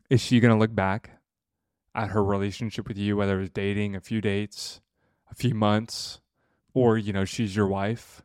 is 0.10 0.22
she 0.22 0.40
going 0.40 0.54
to 0.54 0.60
look 0.60 0.74
back 0.74 1.22
at 1.94 2.10
her 2.10 2.24
relationship 2.24 2.88
with 2.88 2.98
you, 2.98 3.18
whether 3.18 3.38
it 3.38 3.42
was 3.42 3.50
dating, 3.50 3.96
a 3.96 4.02
few 4.02 4.22
dates, 4.22 4.82
a 5.30 5.36
few 5.36 5.54
months, 5.54 6.21
or, 6.74 6.98
you 6.98 7.14
know, 7.14 7.26
she's 7.26 7.56
your 7.56 7.68
wife. 7.68 8.24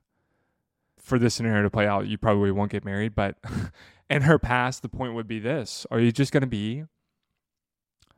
For 0.98 1.18
this 1.18 1.34
scenario 1.34 1.62
to 1.62 1.70
play 1.70 1.86
out, 1.86 2.08
you 2.08 2.18
probably 2.18 2.50
won't 2.50 2.72
get 2.72 2.84
married, 2.84 3.14
but 3.14 3.36
in 4.10 4.22
her 4.22 4.38
past, 4.40 4.82
the 4.82 4.88
point 4.88 5.14
would 5.14 5.28
be 5.28 5.38
this 5.38 5.86
Are 5.90 6.00
you 6.00 6.10
just 6.10 6.32
going 6.32 6.40
to 6.40 6.48
be 6.48 6.84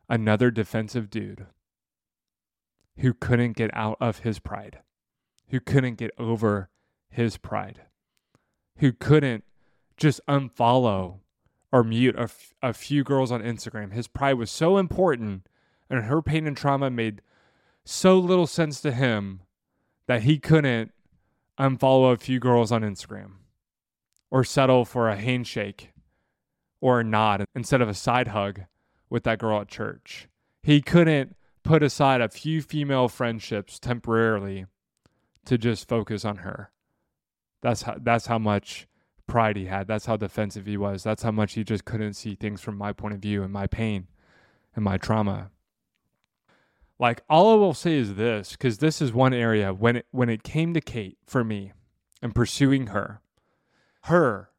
another 0.09 0.51
defensive 0.51 1.11
dude 1.11 1.47
who 2.99 3.13
couldn't 3.13 3.57
get 3.57 3.71
out 3.75 3.99
of 4.01 4.21
his 4.21 4.39
pride, 4.39 4.79
who 5.49 5.61
couldn't 5.61 5.97
get 5.97 6.11
over 6.19 6.71
his 7.11 7.37
pride, 7.37 7.83
who 8.79 8.93
couldn't 8.93 9.45
just 9.97 10.21
unfollow 10.29 11.19
or 11.71 11.85
mute 11.85 12.17
a, 12.17 12.23
f- 12.23 12.55
a 12.63 12.73
few 12.73 13.05
girls 13.05 13.31
on 13.31 13.43
Instagram. 13.43 13.93
His 13.93 14.09
pride 14.09 14.35
was 14.35 14.51
so 14.51 14.79
important 14.79 15.47
and 15.91 16.05
her 16.05 16.23
pain 16.23 16.47
and 16.47 16.57
trauma 16.57 16.91
made 16.91 17.23
so 17.85 18.19
little 18.19 18.47
sense 18.47 18.81
to 18.83 18.93
him 18.93 19.41
that 20.09 20.23
he 20.23 20.39
couldn't 20.39 20.91
unfollow 21.61 22.13
a 22.13 22.17
few 22.17 22.41
girls 22.41 22.73
on 22.73 22.83
Instagram 22.83 23.33
or 24.31 24.43
settle 24.43 24.85
for 24.85 25.09
a 25.09 25.17
handshake 25.17 25.93
or 26.81 27.01
a 27.01 27.05
nod 27.05 27.45
instead 27.55 27.81
of 27.81 27.89
a 27.89 27.95
side 27.95 28.29
hug 28.29 28.63
with 29.11 29.23
that 29.25 29.39
girl 29.39 29.61
at 29.61 29.69
church. 29.69 30.29
He 30.63 30.81
couldn't 30.81 31.37
put 31.63 31.83
aside 31.83 32.21
a 32.21 32.29
few 32.29 32.63
female 32.63 33.09
friendships 33.09 33.79
temporarily 33.79 34.67
to 35.45 35.59
just 35.59 35.89
focus 35.89 36.25
on 36.25 36.39
her. 36.39 36.71
That's 37.61 37.83
how, 37.83 37.97
that's 38.01 38.27
how 38.27 38.39
much 38.39 38.87
pride 39.27 39.57
he 39.57 39.67
had. 39.67 39.87
That's 39.87 40.07
how 40.07 40.17
defensive 40.17 40.67
he 40.67 40.77
was. 40.77 41.03
That's 41.03 41.23
how 41.23 41.33
much 41.33 41.55
he 41.55 41.65
just 41.65 41.85
couldn't 41.85 42.15
see 42.15 42.35
things 42.35 42.61
from 42.61 42.77
my 42.77 42.93
point 42.93 43.15
of 43.15 43.21
view 43.21 43.43
and 43.43 43.53
my 43.53 43.67
pain 43.67 44.07
and 44.75 44.85
my 44.85 44.97
trauma. 44.97 45.51
Like 46.99 47.23
all 47.29 47.53
I 47.53 47.55
will 47.55 47.75
say 47.75 47.97
is 47.97 48.15
this, 48.15 48.53
because 48.53 48.79
this 48.79 49.01
is 49.01 49.13
one 49.13 49.33
area 49.33 49.73
when 49.73 49.97
it 49.97 50.07
when 50.11 50.29
it 50.29 50.43
came 50.43 50.75
to 50.75 50.81
Kait 50.81 51.17
for 51.27 51.45
me 51.45 51.73
and 52.21 52.35
pursuing 52.35 52.89
her, 52.89 53.21
her, 54.05 54.51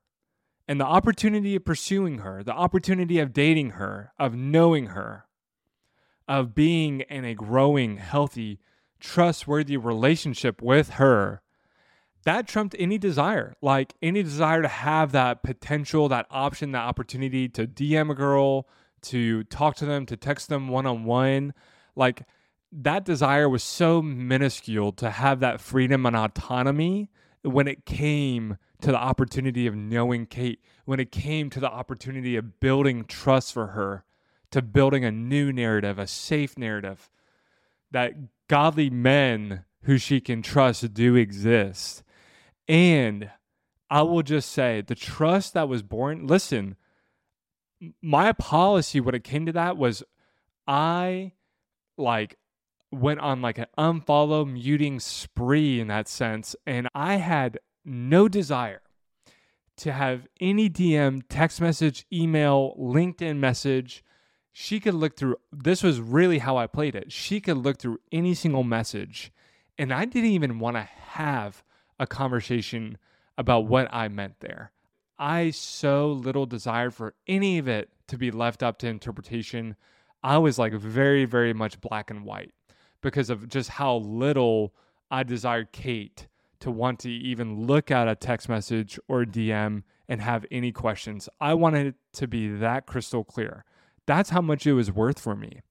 and 0.68 0.80
the 0.80 0.86
opportunity 0.86 1.56
of 1.56 1.66
pursuing 1.66 2.20
her, 2.20 2.44
the 2.44 2.54
opportunity 2.54 3.20
of 3.20 3.34
dating 3.34 3.72
her, 3.72 4.14
of 4.18 4.36
knowing 4.36 4.88
her, 4.88 5.26
of 6.28 6.56
being 6.56 7.02
in 7.02 7.26
a 7.26 7.36
growing, 7.36 7.98
healthy, 7.98 8.60
trustworthy 9.00 9.76
relationship 9.76 10.62
with 10.62 10.92
her 10.92 11.42
that 12.26 12.48
trumped 12.48 12.76
any 12.78 12.98
desire, 12.98 13.56
like 13.62 13.94
any 14.02 14.24
desire 14.24 14.62
to 14.62 14.68
have 14.68 15.12
that 15.14 15.42
potential, 15.44 16.10
that 16.10 16.26
option, 16.30 16.72
that 16.72 16.84
opportunity 16.84 17.48
to 17.50 17.66
DM 17.66 18.12
a 18.12 18.16
girl, 18.16 18.68
to 19.02 19.44
talk 19.46 19.76
to 19.78 19.86
them, 19.86 20.06
to 20.06 20.18
text 20.18 20.50
them 20.50 20.68
one 20.68 20.86
on 20.86 21.06
one. 21.06 21.54
Like 21.96 22.24
that 22.72 23.06
desire 23.06 23.50
was 23.50 23.64
so 23.64 24.02
minuscule 24.02 24.92
to 24.94 25.10
have 25.10 25.40
that 25.40 25.60
freedom 25.60 26.06
and 26.06 26.16
autonomy 26.16 27.10
when 27.42 27.68
it 27.68 27.86
came 27.86 28.58
to 28.82 28.92
the 28.92 28.98
opportunity 28.98 29.68
of 29.68 29.76
knowing 29.76 30.26
Kait, 30.26 30.60
when 30.86 31.00
it 31.00 31.12
came 31.12 31.50
to 31.50 31.60
the 31.60 31.70
opportunity 31.70 32.36
of 32.36 32.60
building 32.60 33.06
trust 33.06 33.54
for 33.54 33.68
her, 33.68 34.04
to 34.52 34.62
building 34.62 35.04
a 35.04 35.12
new 35.12 35.52
narrative, 35.52 36.00
a 36.00 36.08
safe 36.08 36.58
narrative, 36.58 37.10
that 37.92 38.14
godly 38.48 38.90
men 38.90 39.66
who 39.84 39.98
she 39.98 40.20
can 40.20 40.42
trust 40.42 40.94
do 40.94 41.16
exist. 41.16 42.04
And 42.68 43.30
I 43.90 44.04
will 44.04 44.22
just 44.24 44.52
say 44.52 44.82
the 44.82 44.96
trust 44.96 45.54
that 45.54 45.68
was 45.68 45.82
born, 45.82 46.28
listen, 46.28 46.76
my 48.02 48.34
policy 48.34 49.00
when 49.00 49.16
it 49.16 49.24
came 49.24 49.46
to 49.46 49.52
that 49.54 49.78
was 49.78 50.04
I 50.68 51.34
like 52.00 52.38
went 52.92 53.20
on 53.20 53.42
like 53.42 53.58
an 53.58 53.68
unfollow 53.78 54.52
muting 54.52 55.00
spree 55.00 55.80
in 55.80 55.88
that 55.88 56.08
sense. 56.08 56.56
And 56.66 56.88
I 56.96 57.16
had 57.16 57.60
no 57.86 58.28
desire 58.28 58.82
to 59.78 59.92
have 59.94 60.28
any 60.42 60.70
DM, 60.70 61.22
text 61.30 61.62
message, 61.62 62.06
email, 62.12 62.76
LinkedIn 62.80 63.38
message. 63.38 64.04
She 64.52 64.80
could 64.80 64.96
look 64.96 65.16
through, 65.16 65.38
this 65.52 65.84
was 65.84 66.02
really 66.02 66.40
how 66.40 66.58
I 66.58 66.68
played 66.68 66.96
it. 66.96 67.12
She 67.12 67.40
could 67.40 67.58
look 67.58 67.78
through 67.78 68.00
any 68.12 68.34
single 68.34 68.64
message. 68.64 69.32
And 69.78 69.94
I 69.94 70.06
didn't 70.06 70.32
even 70.32 70.60
want 70.60 70.76
to 70.76 70.82
have 70.82 71.64
a 72.00 72.08
conversation 72.08 72.98
about 73.38 73.68
what 73.68 73.88
I 73.94 74.10
meant 74.10 74.42
there. 74.42 74.72
I 75.18 75.52
so 75.52 76.12
little 76.12 76.46
desired 76.46 76.94
for 76.94 77.14
any 77.28 77.58
of 77.58 77.68
it 77.68 77.90
to 78.08 78.18
be 78.18 78.32
left 78.32 78.64
up 78.64 78.80
to 78.80 78.88
interpretation. 78.88 79.76
I 80.24 80.38
was 80.38 80.60
like 80.60 80.74
very, 80.74 81.26
very 81.26 81.54
much 81.54 81.80
black 81.82 82.10
and 82.10 82.26
white 82.26 82.52
because 83.02 83.30
of 83.30 83.48
just 83.48 83.70
how 83.70 83.98
little 83.98 84.74
I 85.10 85.24
desired 85.24 85.72
Kait 85.72 86.28
to 86.60 86.72
want 86.72 87.00
to 87.00 87.10
even 87.10 87.66
look 87.66 87.90
at 87.90 88.08
a 88.08 88.16
text 88.16 88.50
message 88.50 89.00
or 89.08 89.24
DM 89.24 89.84
and 90.08 90.22
have 90.22 90.46
any 90.52 90.72
questions. 90.72 91.30
I 91.40 91.54
wanted 91.54 91.88
it 91.88 91.96
to 92.14 92.28
be 92.28 92.50
that 92.50 92.86
crystal 92.86 93.24
clear. 93.24 93.64
That's 94.06 94.32
how 94.32 94.42
much 94.42 94.68
it 94.68 94.74
was 94.74 94.92
worth 94.92 95.20
for 95.20 95.36
me. 95.36 95.62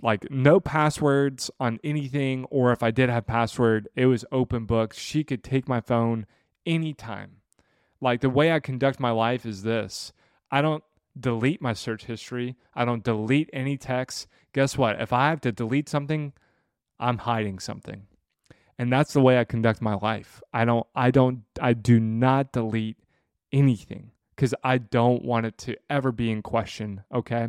Like 0.00 0.30
no 0.30 0.60
passwords 0.60 1.50
on 1.58 1.80
anything, 1.82 2.44
or 2.44 2.72
if 2.72 2.82
I 2.82 2.92
did 2.92 3.10
have 3.10 3.26
password, 3.26 3.88
it 3.96 4.06
was 4.06 4.24
open 4.30 4.64
book. 4.64 4.94
She 4.94 5.24
could 5.24 5.42
take 5.42 5.68
my 5.68 5.80
phone 5.80 6.26
anytime. 6.64 7.38
Like 8.00 8.20
the 8.20 8.30
way 8.30 8.52
I 8.52 8.60
conduct 8.60 9.00
my 9.00 9.10
life 9.10 9.44
is 9.44 9.64
this. 9.64 10.12
I 10.50 10.62
don't 10.62 10.84
delete 11.18 11.60
my 11.60 11.72
search 11.72 12.04
history. 12.04 12.56
I 12.74 12.84
don't 12.84 13.04
delete 13.04 13.50
any 13.52 13.76
text. 13.76 14.26
Guess 14.52 14.78
what? 14.78 15.00
If 15.00 15.12
I 15.12 15.30
have 15.30 15.40
to 15.42 15.52
delete 15.52 15.88
something, 15.88 16.32
I'm 16.98 17.18
hiding 17.18 17.58
something 17.58 18.06
and 18.80 18.90
that's 18.90 19.12
the 19.12 19.20
way 19.20 19.38
I 19.38 19.44
conduct 19.44 19.82
my 19.82 19.96
life. 19.96 20.40
I 20.54 20.64
don't 20.64 20.86
I 20.94 21.10
don't 21.10 21.42
I 21.60 21.74
do 21.74 22.00
not 22.00 22.50
delete 22.50 22.96
anything 23.52 24.12
cuz 24.38 24.54
I 24.64 24.78
don't 24.78 25.22
want 25.22 25.44
it 25.44 25.58
to 25.58 25.76
ever 25.90 26.12
be 26.12 26.30
in 26.30 26.40
question, 26.40 27.04
okay? 27.12 27.48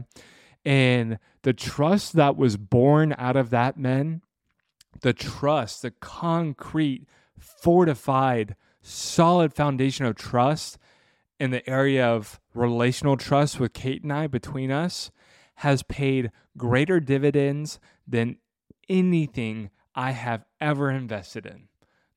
And 0.65 1.19
the 1.43 1.54
trust 1.54 2.13
that 2.17 2.36
was 2.36 2.58
born 2.58 3.15
out 3.17 3.38
of 3.38 3.50
that 3.52 3.78
men, 3.78 4.24
the 5.00 5.13
trust, 5.13 5.84
the 5.84 5.91
concrete 5.91 7.08
fortified 7.39 8.58
solid 8.82 9.54
foundation 9.54 10.06
of 10.06 10.17
trust 10.17 10.78
in 11.39 11.52
the 11.52 11.67
area 11.67 12.06
of 12.06 12.40
relational 12.54 13.18
trust 13.18 13.60
with 13.60 13.74
Kait 13.74 14.04
and 14.04 14.14
I 14.14 14.28
between 14.28 14.72
us 14.72 15.12
has 15.56 15.84
paid 15.84 16.32
greater 16.58 17.00
dividends 17.00 17.80
than 18.08 18.38
anything 18.90 19.70
I 19.96 20.12
have 20.12 20.46
ever 20.60 20.90
invested 20.90 21.46
in. 21.46 21.68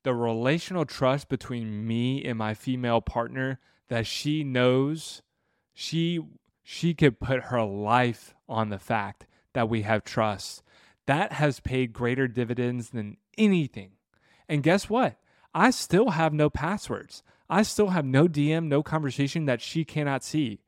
The 0.02 0.14
relational 0.14 0.84
trust 0.84 1.28
between 1.28 1.86
me 1.86 2.24
and 2.24 2.38
my 2.38 2.54
female 2.54 3.00
partner 3.00 3.58
that 3.88 4.06
she 4.06 4.44
knows 4.44 5.22
she 5.72 6.20
she 6.62 6.94
could 6.94 7.20
put 7.20 7.44
her 7.44 7.62
life 7.62 8.34
on 8.48 8.70
the 8.70 8.78
fact 8.78 9.26
that 9.52 9.68
we 9.68 9.82
have 9.82 10.04
trust. 10.04 10.62
That 11.06 11.32
has 11.32 11.60
paid 11.60 11.92
greater 11.92 12.26
dividends 12.26 12.90
than 12.90 13.18
anything. 13.36 13.92
And 14.48 14.62
guess 14.62 14.88
what? 14.88 15.16
I 15.54 15.70
still 15.70 16.10
have 16.10 16.32
no 16.32 16.48
passwords. 16.48 17.22
I 17.48 17.62
still 17.62 17.88
have 17.88 18.04
no 18.04 18.26
DM, 18.26 18.66
no 18.66 18.82
conversation 18.82 19.46
that 19.46 19.60
she 19.60 19.84
cannot 19.84 20.24
see. 20.24 20.60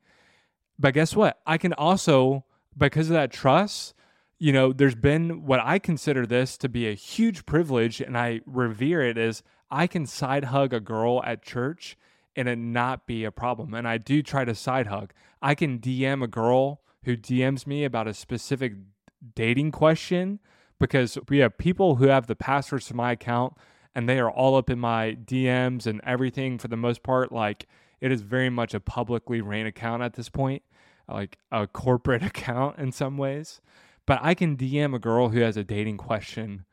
But 0.79 0.93
guess 0.93 1.15
what? 1.15 1.39
I 1.45 1.57
can 1.57 1.73
also, 1.73 2.45
because 2.77 3.07
of 3.09 3.13
that 3.13 3.31
trust, 3.31 3.93
you 4.39 4.53
know, 4.53 4.71
there's 4.71 4.95
been 4.95 5.45
what 5.45 5.59
I 5.59 5.79
consider 5.79 6.25
this 6.25 6.57
to 6.59 6.69
be 6.69 6.87
a 6.87 6.93
huge 6.93 7.45
privilege, 7.45 7.99
and 7.99 8.17
I 8.17 8.41
revere 8.45 9.01
it 9.01 9.17
as 9.17 9.41
I 9.71 9.87
can 9.87 10.05
side 10.05 10.45
hug 10.45 10.73
a 10.73 10.79
girl 10.79 11.21
at 11.23 11.41
church 11.41 11.97
and 12.35 12.47
it 12.47 12.57
not 12.57 13.07
be 13.07 13.25
a 13.25 13.31
problem. 13.31 13.73
And 13.73 13.87
I 13.87 13.97
do 13.97 14.21
try 14.21 14.45
to 14.45 14.53
side 14.53 14.87
hug. 14.87 15.11
I 15.41 15.55
can 15.55 15.79
DM 15.79 16.23
a 16.23 16.27
girl 16.27 16.81
who 17.03 17.17
DMs 17.17 17.65
me 17.65 17.83
about 17.83 18.07
a 18.07 18.13
specific 18.13 18.73
dating 19.33 19.71
question 19.71 20.39
because 20.79 21.17
we 21.29 21.39
have 21.39 21.57
people 21.57 21.95
who 21.95 22.07
have 22.07 22.27
the 22.27 22.35
passwords 22.35 22.85
to 22.87 22.93
my 22.93 23.13
account 23.13 23.57
and 23.97 24.07
they 24.07 24.19
are 24.19 24.29
all 24.29 24.55
up 24.55 24.69
in 24.69 24.77
my 24.77 25.17
DMs 25.25 25.87
and 25.87 25.99
everything 26.03 26.59
for 26.59 26.67
the 26.67 26.77
most 26.77 27.01
part. 27.01 27.31
Like 27.31 27.65
it 27.99 28.11
is 28.11 28.21
very 28.21 28.51
much 28.51 28.75
a 28.75 28.79
publicly 28.79 29.41
ran 29.41 29.65
account 29.65 30.03
at 30.03 30.13
this 30.13 30.29
point, 30.29 30.61
like 31.09 31.39
a 31.51 31.65
corporate 31.65 32.21
account 32.31 32.77
in 32.77 32.91
some 32.91 33.17
ways. 33.17 33.59
But 34.05 34.19
I 34.21 34.35
can 34.35 34.55
DM 34.55 34.93
a 34.93 34.99
girl 34.99 35.29
who 35.29 35.39
has 35.39 35.57
a 35.57 35.63
dating 35.63 35.97
question. 35.97 36.65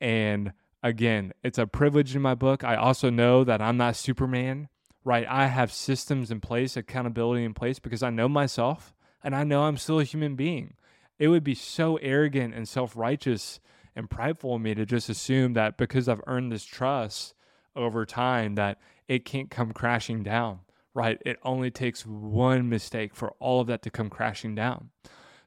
And 0.00 0.52
again, 0.82 1.32
it's 1.44 1.58
a 1.58 1.68
privilege 1.68 2.16
in 2.16 2.22
my 2.22 2.34
book. 2.34 2.64
I 2.64 2.74
also 2.74 3.08
know 3.08 3.44
that 3.44 3.62
I'm 3.62 3.76
not 3.76 3.94
Superman, 3.94 4.68
right? 5.04 5.28
I 5.30 5.46
have 5.46 5.72
systems 5.72 6.32
in 6.32 6.40
place, 6.40 6.76
accountability 6.76 7.44
in 7.44 7.54
place 7.54 7.78
because 7.78 8.02
I 8.02 8.10
know 8.10 8.28
myself 8.28 8.92
and 9.22 9.32
I 9.36 9.44
know 9.44 9.62
I'm 9.62 9.76
still 9.76 10.00
a 10.00 10.04
human 10.04 10.34
being. 10.34 10.74
It 11.20 11.28
would 11.28 11.44
be 11.44 11.54
so 11.54 11.98
arrogant 11.98 12.52
and 12.52 12.68
self 12.68 12.96
righteous 12.96 13.60
and 13.96 14.10
prideful 14.10 14.54
of 14.56 14.60
me 14.60 14.74
to 14.74 14.84
just 14.84 15.08
assume 15.08 15.52
that 15.54 15.76
because 15.76 16.08
I've 16.08 16.22
earned 16.26 16.52
this 16.52 16.64
trust 16.64 17.34
over 17.76 18.04
time 18.04 18.54
that 18.54 18.78
it 19.08 19.24
can't 19.24 19.50
come 19.50 19.72
crashing 19.72 20.22
down, 20.22 20.60
right? 20.94 21.20
It 21.24 21.38
only 21.42 21.70
takes 21.70 22.06
one 22.06 22.68
mistake 22.68 23.14
for 23.14 23.32
all 23.38 23.60
of 23.60 23.66
that 23.68 23.82
to 23.82 23.90
come 23.90 24.10
crashing 24.10 24.54
down. 24.54 24.90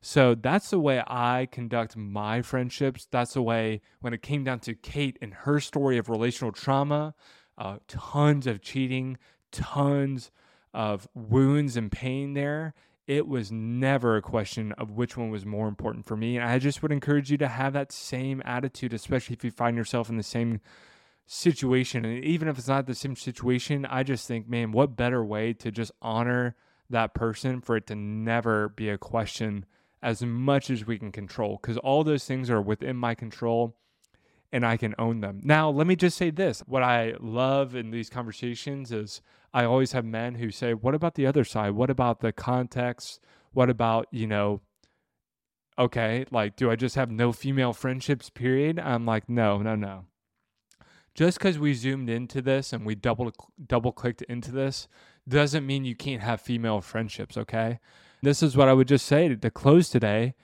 So 0.01 0.35
that's 0.35 0.69
the 0.69 0.79
way 0.79 1.03
I 1.05 1.47
conduct 1.51 1.97
my 1.97 2.41
friendships. 2.41 3.07
That's 3.09 3.33
the 3.33 3.41
way 3.41 3.81
when 3.99 4.13
it 4.13 4.21
came 4.21 4.43
down 4.43 4.59
to 4.61 4.75
Kait 4.75 5.17
and 5.21 5.33
her 5.33 5.59
story 5.59 5.97
of 5.97 6.09
relational 6.09 6.51
trauma, 6.51 7.15
uh, 7.57 7.77
tons 7.87 8.47
of 8.47 8.61
cheating, 8.61 9.17
tons 9.51 10.31
of 10.73 11.07
wounds 11.13 11.75
and 11.75 11.91
pain 11.91 12.33
there. 12.33 12.73
It 13.07 13.25
was 13.25 13.51
never 13.51 14.17
a 14.17 14.21
question 14.21 14.73
of 14.73 14.91
which 14.91 15.15
one 15.15 15.29
was 15.29 15.45
more 15.45 15.69
important 15.69 16.05
for 16.05 16.17
me. 16.17 16.37
And 16.37 16.45
I 16.45 16.59
just 16.59 16.81
would 16.81 16.91
encourage 16.91 17.31
you 17.31 17.37
to 17.37 17.47
have 17.47 17.71
that 17.73 17.93
same 17.93 18.41
attitude, 18.43 18.93
especially 18.93 19.33
if 19.33 19.45
you 19.45 19.51
find 19.51 19.77
yourself 19.77 20.09
in 20.09 20.17
the 20.17 20.23
same 20.23 20.59
situation. 21.25 22.03
And 22.03 22.21
even 22.23 22.49
if 22.49 22.57
it's 22.57 22.67
not 22.67 22.85
the 22.85 22.93
same 22.93 23.15
situation, 23.15 23.85
I 23.85 24.03
just 24.03 24.27
think, 24.27 24.49
man, 24.49 24.73
what 24.73 24.97
better 24.97 25.23
way 25.23 25.53
to 25.53 25.71
just 25.71 25.93
honor 26.01 26.55
that 26.89 27.13
person 27.13 27.61
for 27.61 27.77
it 27.77 27.87
to 27.87 27.95
never 27.95 28.69
be 28.69 28.89
a 28.89 28.97
question 28.97 29.65
as 30.01 30.21
much 30.21 30.69
as 30.69 30.85
we 30.85 30.99
can 30.99 31.11
control 31.11 31.59
because 31.61 31.77
all 31.77 32.03
those 32.03 32.25
things 32.25 32.49
are 32.49 32.61
within 32.61 32.95
my 32.95 33.15
control 33.15 33.75
and 34.51 34.65
I 34.65 34.77
can 34.77 34.95
own 34.97 35.21
them. 35.21 35.41
Now, 35.43 35.69
let 35.69 35.87
me 35.87 35.95
just 35.95 36.17
say 36.17 36.29
this. 36.29 36.61
What 36.65 36.83
I 36.83 37.15
love 37.19 37.75
in 37.75 37.91
these 37.91 38.09
conversations 38.09 38.91
is 38.91 39.21
I 39.53 39.65
always 39.65 39.91
have 39.93 40.05
men 40.05 40.35
who 40.35 40.51
say, 40.51 40.73
What 40.73 40.95
about 40.95 41.15
the 41.15 41.25
other 41.25 41.43
side? 41.43 41.71
What 41.71 41.89
about 41.89 42.19
the 42.19 42.31
context? 42.31 43.19
What 43.53 43.69
about, 43.69 44.07
you 44.11 44.27
know, 44.27 44.61
okay, 45.79 46.25
like, 46.31 46.55
do 46.55 46.69
I 46.69 46.75
just 46.75 46.95
have 46.95 47.09
no 47.09 47.31
female 47.31 47.73
friendships, 47.73 48.29
period? 48.29 48.79
I'm 48.79 49.05
like, 49.05 49.29
No, 49.29 49.61
no, 49.61 49.75
no. 49.75 50.05
Just 51.15 51.39
because 51.39 51.57
we 51.57 51.73
zoomed 51.73 52.09
into 52.09 52.43
this 52.43 52.71
and 52.73 52.85
we 52.85 52.93
double 52.93 53.31
double 53.65 53.91
clicked 53.91 54.21
into 54.23 54.51
this 54.51 54.87
doesn't 55.27 55.65
mean 55.65 55.83
you 55.83 55.95
can't 55.95 56.21
have 56.21 56.39
female 56.39 56.79
friendships, 56.79 57.37
okay? 57.37 57.79
This 58.21 58.43
is 58.43 58.55
what 58.55 58.69
I 58.69 58.73
would 58.73 58.87
just 58.87 59.05
say 59.05 59.33
to 59.33 59.49
close 59.49 59.89
today 59.89 60.35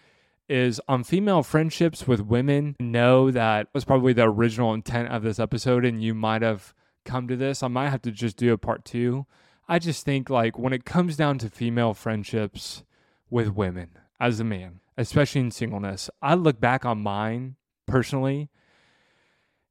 is 0.49 0.81
on 0.87 1.03
female 1.03 1.43
friendships 1.43 2.07
with 2.07 2.21
women 2.21 2.75
know 2.79 3.31
that 3.31 3.67
was 3.73 3.85
probably 3.85 4.13
the 4.13 4.27
original 4.27 4.73
intent 4.73 5.09
of 5.09 5.23
this 5.23 5.39
episode 5.39 5.85
and 5.85 6.03
you 6.03 6.13
might 6.13 6.41
have 6.41 6.73
come 7.03 7.27
to 7.27 7.35
this. 7.35 7.63
I 7.63 7.67
might 7.67 7.89
have 7.89 8.01
to 8.03 8.11
just 8.11 8.37
do 8.37 8.53
a 8.53 8.57
part 8.57 8.85
2. 8.85 9.25
I 9.67 9.79
just 9.79 10.05
think 10.05 10.29
like 10.29 10.57
when 10.57 10.73
it 10.73 10.85
comes 10.85 11.15
down 11.15 11.37
to 11.39 11.49
female 11.49 11.93
friendships 11.93 12.83
with 13.29 13.55
women 13.55 13.97
as 14.19 14.39
a 14.39 14.43
man, 14.43 14.79
especially 14.97 15.41
in 15.41 15.51
singleness, 15.51 16.09
I 16.21 16.35
look 16.35 16.59
back 16.59 16.85
on 16.85 17.01
mine 17.01 17.55
personally 17.85 18.49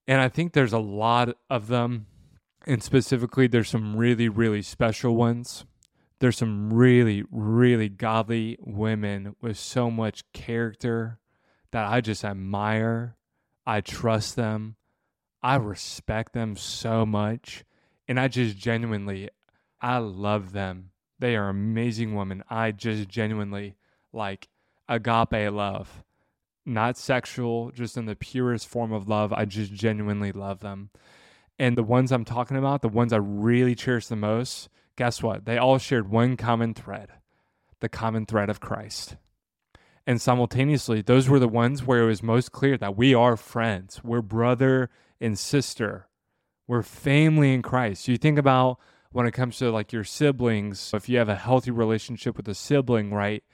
and 0.06 0.20
I 0.20 0.28
think 0.28 0.52
there's 0.52 0.72
a 0.72 0.78
lot 0.78 1.36
of 1.48 1.68
them 1.68 2.06
and 2.66 2.82
specifically 2.82 3.46
there's 3.46 3.68
some 3.68 3.96
really 3.96 4.28
really 4.28 4.62
special 4.62 5.16
ones 5.16 5.64
there's 6.22 6.38
some 6.38 6.72
really, 6.72 7.24
really 7.32 7.88
godly 7.88 8.56
women 8.60 9.34
with 9.40 9.58
so 9.58 9.90
much 9.90 10.22
character 10.32 11.18
that 11.72 11.84
I 11.84 12.00
just 12.00 12.24
admire. 12.24 13.16
I 13.66 13.80
trust 13.80 14.36
them. 14.36 14.76
I 15.42 15.56
respect 15.56 16.32
them 16.32 16.56
so 16.56 17.04
much. 17.04 17.64
And 18.08 18.18
I 18.18 18.28
just 18.28 18.56
genuinely, 18.56 19.28
I 19.80 19.98
love 19.98 20.52
them. 20.52 20.90
They 21.18 21.36
are 21.36 21.48
amazing 21.48 22.14
women. 22.14 22.42
I 22.50 22.72
just 22.72 23.08
genuinely 23.08 23.76
like 24.12 24.48
agape 24.88 25.52
love, 25.52 26.02
not 26.66 26.96
sexual, 26.96 27.70
just 27.70 27.96
in 27.96 28.06
the 28.06 28.16
purest 28.16 28.68
form 28.68 28.92
of 28.92 29.08
love. 29.08 29.32
I 29.32 29.44
just 29.44 29.72
genuinely 29.72 30.32
love 30.32 30.60
them. 30.60 30.90
And 31.58 31.76
the 31.76 31.82
ones 31.82 32.10
I'm 32.10 32.24
talking 32.24 32.56
about, 32.56 32.82
the 32.82 32.88
ones 32.88 33.12
I 33.12 33.18
really 33.18 33.74
cherish 33.74 34.06
the 34.06 34.16
most, 34.16 34.68
guess 34.96 35.22
what? 35.22 35.44
They 35.44 35.58
all 35.58 35.78
shared 35.78 36.10
one 36.10 36.36
common 36.36 36.74
thread 36.74 37.12
the 37.80 37.88
common 37.88 38.24
thread 38.24 38.48
of 38.48 38.60
Christ. 38.60 39.16
And 40.06 40.20
simultaneously, 40.20 41.02
those 41.02 41.28
were 41.28 41.40
the 41.40 41.48
ones 41.48 41.84
where 41.84 42.02
it 42.02 42.06
was 42.06 42.22
most 42.22 42.52
clear 42.52 42.78
that 42.78 42.96
we 42.96 43.12
are 43.12 43.36
friends. 43.36 44.02
We're 44.04 44.22
brother 44.22 44.88
and 45.22 45.38
sister. 45.38 46.08
We're 46.66 46.82
family 46.82 47.54
in 47.54 47.62
Christ. 47.62 48.08
You 48.08 48.16
think 48.16 48.38
about 48.38 48.78
when 49.10 49.26
it 49.26 49.32
comes 49.32 49.58
to 49.58 49.70
like 49.70 49.92
your 49.92 50.04
siblings, 50.04 50.92
if 50.94 51.08
you 51.08 51.18
have 51.18 51.28
a 51.28 51.36
healthy 51.36 51.70
relationship 51.70 52.36
with 52.36 52.48
a 52.48 52.54
sibling, 52.54 53.12
right? 53.12 53.44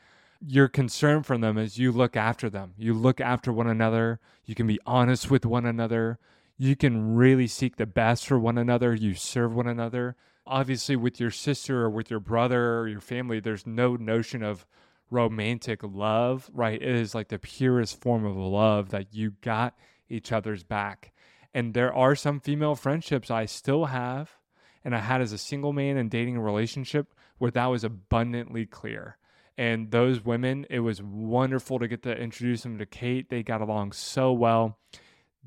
Your 0.41 0.69
concern 0.69 1.25
for 1.25 1.37
them 1.37 1.59
is 1.59 1.79
you 1.79 1.91
look 1.91 2.17
after 2.17 2.49
them. 2.49 2.75
You 2.77 2.95
look 2.95 3.21
after 3.21 3.53
one 3.53 3.67
another. 3.67 4.21
You 4.45 4.55
can 4.55 4.67
be 4.67 4.79
honest 4.87 5.31
with 5.31 5.45
one 5.45 5.67
another. 5.67 6.19
You 6.57 6.77
can 6.77 7.15
really 7.15 7.47
seek 7.47 7.77
the 7.77 7.87
best 7.87 8.27
for 8.27 8.39
one 8.39 8.57
another. 8.57 8.95
You 8.95 9.15
serve 9.15 9.55
one 9.55 9.67
another. 9.67 10.17
Obviously, 10.47 10.97
with 10.97 11.21
your 11.21 11.31
sister 11.31 11.83
or 11.83 11.91
with 11.91 12.11
your 12.11 12.21
brother 12.21 12.79
or 12.79 12.89
your 12.89 13.01
family, 13.01 13.41
there's 13.41 13.67
no 13.67 13.97
notion 13.97 14.43
of 14.43 14.65
romantic 15.11 15.81
love, 15.83 16.51
right? 16.53 16.81
It 16.81 16.95
is 16.95 17.15
like 17.15 17.29
the 17.29 17.39
purest 17.39 18.01
form 18.01 18.25
of 18.25 18.37
love 18.37 18.91
that 18.91 19.13
you 19.13 19.33
got 19.43 19.77
each 20.09 20.33
other's 20.33 20.63
back. 20.63 21.13
And 21.59 21.75
there 21.75 21.93
are 21.93 22.15
some 22.15 22.39
female 22.39 22.77
friendships 22.77 23.33
I 23.33 23.47
still 23.47 23.87
have 23.87 24.37
and 24.85 24.95
I 24.95 25.01
had 25.01 25.21
as 25.21 25.33
a 25.33 25.39
single 25.39 25.73
man 25.73 25.97
and 25.97 26.09
dating 26.09 26.37
a 26.37 26.41
relationship 26.41 27.13
where 27.39 27.51
that 27.51 27.67
was 27.67 27.83
abundantly 27.83 28.65
clear. 28.65 29.17
And 29.57 29.91
those 29.91 30.25
women, 30.25 30.67
it 30.71 30.79
was 30.79 31.03
wonderful 31.03 31.81
to 31.81 31.89
get 31.89 32.05
to 32.05 32.17
introduce 32.17 32.63
them 32.63 32.79
to 32.79 32.87
Kait. 32.87 33.29
They 33.29 33.43
got 33.43 33.61
along 33.61 33.91
so 33.91 34.31
well. 34.33 34.79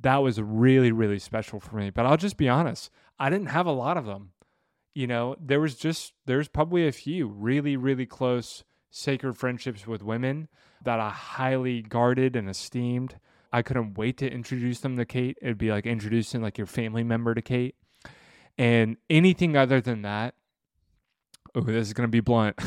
That 0.02 0.18
was 0.18 0.42
really, 0.42 0.92
really 0.92 1.18
special 1.18 1.62
for 1.62 1.78
me. 1.78 1.92
But 1.92 2.06
I'll 2.06 2.18
just 2.18 2.36
be 2.36 2.50
honest, 2.50 2.92
I 3.18 3.30
didn't 3.30 3.48
have 3.48 3.66
a 3.66 3.72
lot 3.72 3.96
of 3.96 4.06
them. 4.06 4.32
You 4.94 5.08
know, 5.08 5.38
there 5.40 5.62
was 5.62 5.76
just, 5.76 6.12
there's 6.26 6.50
probably 6.50 6.90
a 6.90 6.92
few 6.92 7.26
really, 7.30 7.78
really 7.78 8.06
close 8.06 8.66
sacred 8.90 9.38
friendships 9.38 9.88
with 9.88 10.04
women 10.04 10.50
that 10.84 11.00
I 11.00 11.12
highly 11.12 11.82
guarded 11.82 12.36
and 12.36 12.50
esteemed. 12.50 13.16
I 13.52 13.62
couldn't 13.62 13.98
wait 13.98 14.18
to 14.18 14.32
introduce 14.32 14.80
them 14.80 14.96
to 14.98 15.06
Kait. 15.06 15.36
It'd 15.42 15.58
be 15.58 15.72
like 15.72 15.86
introducing 15.86 16.42
like 16.42 16.58
your 16.58 16.68
family 16.68 17.04
member 17.04 17.34
to 17.34 17.42
Kait. 17.42 17.74
And 18.58 18.98
anything 19.10 19.58
other 19.58 19.82
than 19.82 20.04
that, 20.04 20.36
oh, 21.56 21.62
this 21.62 21.88
is 21.88 21.94
going 21.94 22.08
to 22.08 22.12
be 22.12 22.20
blunt. 22.20 22.58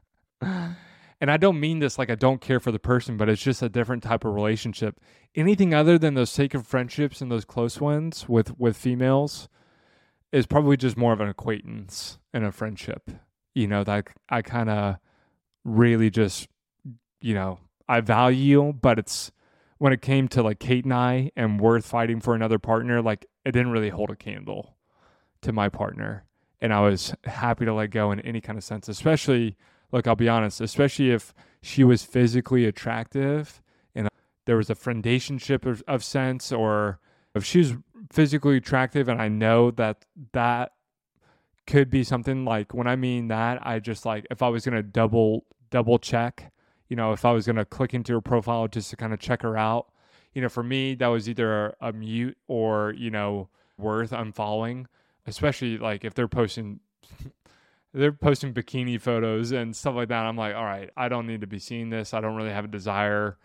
and 0.40 1.30
I 1.30 1.36
don't 1.36 1.60
mean 1.60 1.80
this 1.80 1.98
like 1.98 2.10
I 2.10 2.14
don't 2.14 2.40
care 2.40 2.60
for 2.60 2.72
the 2.72 2.78
person, 2.78 3.16
but 3.16 3.28
it's 3.28 3.42
just 3.42 3.62
a 3.62 3.68
different 3.68 4.02
type 4.02 4.24
of 4.24 4.34
relationship. 4.34 5.00
Anything 5.34 5.74
other 5.74 5.98
than 5.98 6.14
those 6.14 6.30
sacred 6.30 6.66
friendships 6.66 7.20
and 7.20 7.30
those 7.30 7.44
close 7.44 7.80
ones 7.80 8.28
with 8.28 8.58
with 8.58 8.76
females 8.76 9.48
is 10.32 10.46
probably 10.46 10.76
just 10.76 10.96
more 10.96 11.12
of 11.12 11.20
an 11.20 11.28
acquaintance 11.28 12.18
and 12.32 12.44
a 12.44 12.52
friendship. 12.52 13.10
You 13.54 13.66
know, 13.66 13.84
that 13.84 14.08
I 14.28 14.42
kind 14.42 14.70
of 14.70 14.96
really 15.64 16.10
just, 16.10 16.48
you 17.20 17.34
know, 17.34 17.58
I 17.88 18.00
value, 18.00 18.72
but 18.72 18.98
it's 18.98 19.32
when 19.80 19.94
it 19.94 20.02
came 20.02 20.28
to 20.28 20.42
like 20.42 20.58
Kait 20.58 20.84
and 20.84 20.92
I 20.92 21.30
and 21.34 21.58
worth 21.58 21.86
fighting 21.86 22.20
for 22.20 22.34
another 22.34 22.58
partner, 22.58 23.00
like 23.00 23.24
it 23.46 23.52
didn't 23.52 23.72
really 23.72 23.88
hold 23.88 24.10
a 24.10 24.14
candle 24.14 24.76
to 25.40 25.54
my 25.54 25.70
partner. 25.70 26.26
And 26.60 26.70
I 26.74 26.80
was 26.80 27.14
happy 27.24 27.64
to 27.64 27.72
let 27.72 27.90
go 27.90 28.12
in 28.12 28.20
any 28.20 28.42
kind 28.42 28.58
of 28.58 28.62
sense, 28.62 28.90
especially, 28.90 29.56
look, 29.90 30.06
I'll 30.06 30.14
be 30.14 30.28
honest, 30.28 30.60
especially 30.60 31.10
if 31.10 31.32
she 31.62 31.82
was 31.82 32.02
physically 32.02 32.66
attractive 32.66 33.62
and 33.94 34.06
there 34.44 34.58
was 34.58 34.68
a 34.68 34.74
friendationship 34.74 35.64
of, 35.64 35.82
of 35.88 36.04
sense, 36.04 36.52
or 36.52 37.00
if 37.34 37.42
she 37.42 37.60
was 37.60 37.74
physically 38.12 38.58
attractive 38.58 39.08
and 39.08 39.20
I 39.20 39.28
know 39.28 39.70
that 39.70 40.04
that 40.32 40.72
could 41.66 41.88
be 41.88 42.04
something 42.04 42.44
like 42.44 42.74
when 42.74 42.86
I 42.86 42.96
mean 42.96 43.28
that, 43.28 43.66
I 43.66 43.78
just 43.78 44.04
like 44.04 44.26
if 44.30 44.42
I 44.42 44.48
was 44.50 44.62
gonna 44.62 44.82
double 44.82 45.46
double 45.70 45.98
check, 45.98 46.52
you 46.90 46.96
know, 46.96 47.12
if 47.12 47.24
I 47.24 47.32
was 47.32 47.46
gonna 47.46 47.64
click 47.64 47.94
into 47.94 48.12
her 48.12 48.20
profile 48.20 48.68
just 48.68 48.90
to 48.90 48.96
kind 48.96 49.14
of 49.14 49.20
check 49.20 49.40
her 49.40 49.56
out, 49.56 49.86
you 50.34 50.42
know, 50.42 50.50
for 50.50 50.62
me 50.62 50.94
that 50.96 51.06
was 51.06 51.28
either 51.28 51.68
a, 51.80 51.88
a 51.88 51.92
mute 51.94 52.36
or 52.48 52.92
you 52.98 53.10
know 53.10 53.48
worth 53.78 54.10
unfollowing, 54.10 54.84
especially 55.26 55.78
like 55.78 56.04
if 56.04 56.12
they're 56.12 56.28
posting. 56.28 56.80
they're 57.92 58.12
posting 58.12 58.54
bikini 58.54 59.00
photos 59.00 59.50
and 59.50 59.74
stuff 59.74 59.96
like 59.96 60.08
that. 60.10 60.24
I'm 60.24 60.36
like, 60.36 60.54
all 60.54 60.64
right, 60.64 60.90
I 60.96 61.08
don't 61.08 61.26
need 61.26 61.40
to 61.40 61.48
be 61.48 61.58
seeing 61.58 61.90
this. 61.90 62.14
I 62.14 62.20
don't 62.20 62.36
really 62.36 62.52
have 62.52 62.66
a 62.66 62.68
desire 62.68 63.36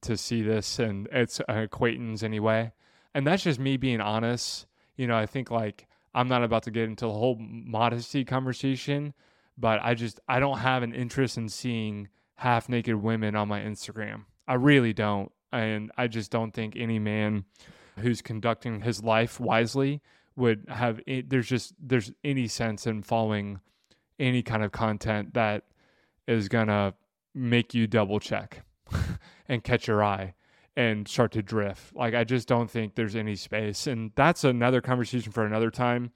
to 0.00 0.16
see 0.16 0.42
this, 0.42 0.80
and 0.80 1.08
it's 1.12 1.40
an 1.48 1.58
acquaintance 1.58 2.24
anyway. 2.24 2.72
And 3.14 3.24
that's 3.26 3.44
just 3.44 3.60
me 3.60 3.76
being 3.76 4.00
honest. 4.00 4.66
You 4.96 5.06
know, 5.06 5.16
I 5.16 5.26
think 5.26 5.50
like 5.50 5.86
I'm 6.14 6.28
not 6.28 6.42
about 6.42 6.64
to 6.64 6.70
get 6.70 6.84
into 6.84 7.06
the 7.06 7.12
whole 7.12 7.36
modesty 7.38 8.24
conversation, 8.24 9.14
but 9.56 9.80
I 9.82 9.94
just 9.94 10.20
I 10.28 10.40
don't 10.40 10.58
have 10.58 10.82
an 10.82 10.94
interest 10.94 11.38
in 11.38 11.48
seeing 11.48 12.08
half 12.42 12.68
naked 12.68 12.96
women 12.96 13.36
on 13.36 13.46
my 13.46 13.60
Instagram. 13.60 14.24
I 14.48 14.54
really 14.54 14.92
don't. 14.92 15.30
And 15.52 15.92
I 15.96 16.08
just 16.08 16.32
don't 16.32 16.52
think 16.52 16.74
any 16.76 16.98
man 16.98 17.44
who's 18.00 18.20
conducting 18.20 18.80
his 18.80 19.02
life 19.04 19.38
wisely 19.38 20.02
would 20.34 20.64
have 20.68 21.00
there's 21.06 21.46
just 21.46 21.74
there's 21.78 22.10
any 22.24 22.48
sense 22.48 22.86
in 22.86 23.02
following 23.02 23.60
any 24.18 24.42
kind 24.42 24.64
of 24.64 24.72
content 24.72 25.34
that 25.34 25.64
is 26.26 26.48
going 26.48 26.66
to 26.66 26.94
make 27.32 27.74
you 27.74 27.86
double 27.86 28.18
check 28.18 28.64
and 29.48 29.62
catch 29.62 29.86
your 29.86 30.02
eye 30.02 30.34
and 30.74 31.06
start 31.06 31.30
to 31.32 31.42
drift. 31.42 31.94
Like 31.94 32.14
I 32.14 32.24
just 32.24 32.48
don't 32.48 32.68
think 32.68 32.96
there's 32.96 33.14
any 33.14 33.36
space. 33.36 33.86
And 33.86 34.10
that's 34.16 34.42
another 34.42 34.80
conversation 34.80 35.30
for 35.30 35.46
another 35.46 35.70
time. 35.70 36.10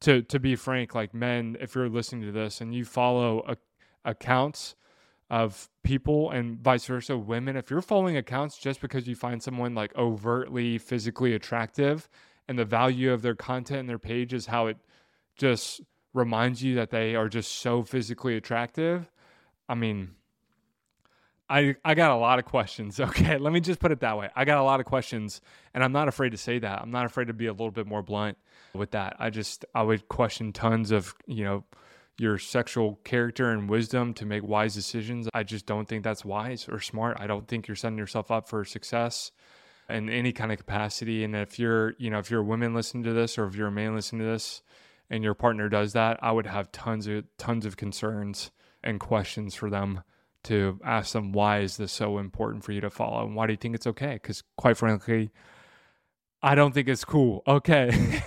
To 0.00 0.22
to 0.22 0.38
be 0.38 0.56
frank, 0.56 0.94
like 0.94 1.12
men, 1.12 1.58
if 1.60 1.74
you're 1.74 1.88
listening 1.90 2.22
to 2.22 2.32
this 2.32 2.62
and 2.62 2.74
you 2.74 2.84
follow 2.84 3.42
a, 3.46 3.56
accounts 4.04 4.74
of 5.28 5.68
people 5.82 6.30
and 6.30 6.58
vice 6.60 6.86
versa, 6.86 7.16
women, 7.16 7.56
if 7.56 7.70
you're 7.70 7.82
following 7.82 8.16
accounts 8.16 8.58
just 8.58 8.80
because 8.80 9.08
you 9.08 9.16
find 9.16 9.42
someone 9.42 9.74
like 9.74 9.94
overtly 9.96 10.78
physically 10.78 11.34
attractive 11.34 12.08
and 12.48 12.58
the 12.58 12.64
value 12.64 13.12
of 13.12 13.22
their 13.22 13.34
content 13.34 13.80
and 13.80 13.88
their 13.88 13.98
page 13.98 14.32
is 14.32 14.46
how 14.46 14.66
it 14.66 14.76
just 15.36 15.80
reminds 16.14 16.62
you 16.62 16.76
that 16.76 16.90
they 16.90 17.14
are 17.14 17.28
just 17.28 17.52
so 17.52 17.82
physically 17.82 18.36
attractive. 18.36 19.10
I 19.68 19.74
mean, 19.74 20.12
I, 21.48 21.76
I 21.84 21.94
got 21.94 22.10
a 22.10 22.16
lot 22.16 22.38
of 22.38 22.44
questions. 22.44 23.00
Okay, 23.06 23.38
let 23.38 23.52
me 23.52 23.60
just 23.60 23.80
put 23.80 23.92
it 23.92 24.00
that 24.00 24.16
way. 24.16 24.30
I 24.34 24.44
got 24.44 24.58
a 24.58 24.62
lot 24.62 24.80
of 24.80 24.86
questions, 24.86 25.40
and 25.74 25.82
I'm 25.82 25.92
not 25.92 26.08
afraid 26.08 26.30
to 26.30 26.36
say 26.36 26.58
that. 26.58 26.82
I'm 26.82 26.90
not 26.90 27.04
afraid 27.04 27.28
to 27.28 27.34
be 27.34 27.46
a 27.46 27.52
little 27.52 27.70
bit 27.70 27.86
more 27.86 28.02
blunt 28.02 28.38
with 28.74 28.92
that. 28.92 29.16
I 29.18 29.30
just 29.30 29.64
I 29.74 29.82
would 29.82 30.08
question 30.08 30.52
tons 30.52 30.90
of 30.90 31.14
you 31.26 31.44
know 31.44 31.64
your 32.18 32.38
sexual 32.38 32.98
character 33.04 33.50
and 33.50 33.68
wisdom 33.68 34.14
to 34.14 34.24
make 34.24 34.42
wise 34.42 34.74
decisions. 34.74 35.28
I 35.34 35.42
just 35.42 35.66
don't 35.66 35.86
think 35.86 36.02
that's 36.02 36.24
wise 36.24 36.66
or 36.68 36.80
smart. 36.80 37.18
I 37.20 37.26
don't 37.26 37.46
think 37.46 37.68
you're 37.68 37.76
setting 37.76 37.98
yourself 37.98 38.30
up 38.30 38.48
for 38.48 38.64
success 38.64 39.32
in 39.88 40.08
any 40.08 40.32
kind 40.32 40.50
of 40.50 40.58
capacity. 40.58 41.24
And 41.24 41.36
if 41.36 41.58
you're 41.58 41.94
you 41.98 42.10
know 42.10 42.18
if 42.18 42.30
you're 42.30 42.40
a 42.40 42.44
woman 42.44 42.74
listening 42.74 43.04
to 43.04 43.12
this 43.12 43.38
or 43.38 43.46
if 43.46 43.54
you're 43.54 43.68
a 43.68 43.72
man 43.72 43.94
listening 43.94 44.22
to 44.22 44.28
this, 44.28 44.62
and 45.10 45.22
your 45.22 45.34
partner 45.34 45.68
does 45.68 45.92
that, 45.92 46.18
I 46.22 46.32
would 46.32 46.46
have 46.46 46.72
tons 46.72 47.06
of 47.06 47.24
tons 47.38 47.66
of 47.66 47.76
concerns 47.76 48.50
and 48.82 49.00
questions 49.00 49.54
for 49.54 49.68
them 49.68 50.02
to 50.44 50.78
ask 50.84 51.12
them 51.12 51.32
why 51.32 51.58
is 51.58 51.76
this 51.76 51.90
so 51.90 52.18
important 52.18 52.62
for 52.62 52.70
you 52.70 52.80
to 52.80 52.88
follow 52.88 53.26
and 53.26 53.34
why 53.34 53.46
do 53.46 53.52
you 53.52 53.56
think 53.56 53.74
it's 53.74 53.86
okay 53.86 54.14
because 54.14 54.44
quite 54.56 54.76
frankly 54.76 55.30
i 56.40 56.54
don't 56.54 56.72
think 56.72 56.86
it's 56.86 57.04
cool 57.04 57.42
okay 57.48 57.90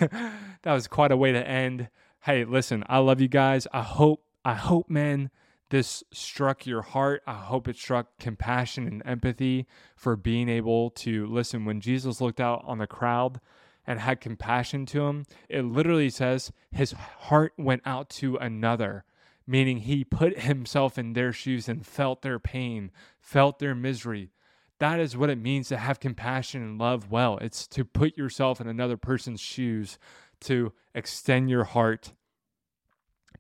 that 0.64 0.74
was 0.74 0.86
quite 0.86 1.14
a 1.14 1.18
way 1.18 1.32
to 1.32 1.48
end 1.48 1.88
hey 2.22 2.44
listen 2.44 2.84
i 2.88 2.98
love 2.98 3.22
you 3.22 3.28
guys 3.28 3.68
i 3.74 3.82
hope 3.82 4.24
i 4.44 4.54
hope 4.54 4.90
man 4.90 5.30
this 5.70 6.04
struck 6.12 6.66
your 6.66 6.82
heart 6.82 7.22
i 7.28 7.34
hope 7.34 7.68
it 7.68 7.78
struck 7.78 8.18
compassion 8.20 8.88
and 8.88 9.02
empathy 9.06 9.68
for 9.96 10.16
being 10.16 10.50
able 10.50 10.90
to 10.90 11.26
listen 11.28 11.66
when 11.66 11.82
jesus 11.82 12.22
looked 12.22 12.40
out 12.40 12.64
on 12.66 12.78
the 12.78 12.88
crowd 12.88 13.40
and 13.86 14.00
had 14.00 14.22
compassion 14.22 14.86
to 14.86 15.06
him 15.06 15.26
it 15.48 15.64
literally 15.64 16.10
says 16.10 16.52
his 16.72 16.92
heart 16.92 17.54
went 17.58 17.82
out 17.86 18.10
to 18.10 18.36
another 18.38 19.06
meaning 19.50 19.80
he 19.80 20.04
put 20.04 20.42
himself 20.42 21.00
in 21.00 21.14
their 21.14 21.34
shoes 21.34 21.68
and 21.68 21.84
felt 21.84 22.22
their 22.22 22.38
pain, 22.38 22.92
felt 23.20 23.58
their 23.58 23.74
misery. 23.74 24.30
That 24.78 25.00
is 25.00 25.18
what 25.18 25.32
it 25.32 25.40
means 25.40 25.68
to 25.70 25.78
have 25.78 26.00
compassion 26.00 26.62
and 26.62 26.78
love 26.78 27.10
well. 27.10 27.40
It's 27.40 27.66
to 27.70 27.84
put 27.84 28.16
yourself 28.16 28.62
in 28.62 28.68
another 28.68 28.96
person's 28.96 29.42
shoes, 29.42 29.98
to 30.42 30.72
extend 30.94 31.50
your 31.50 31.64
heart 31.64 32.14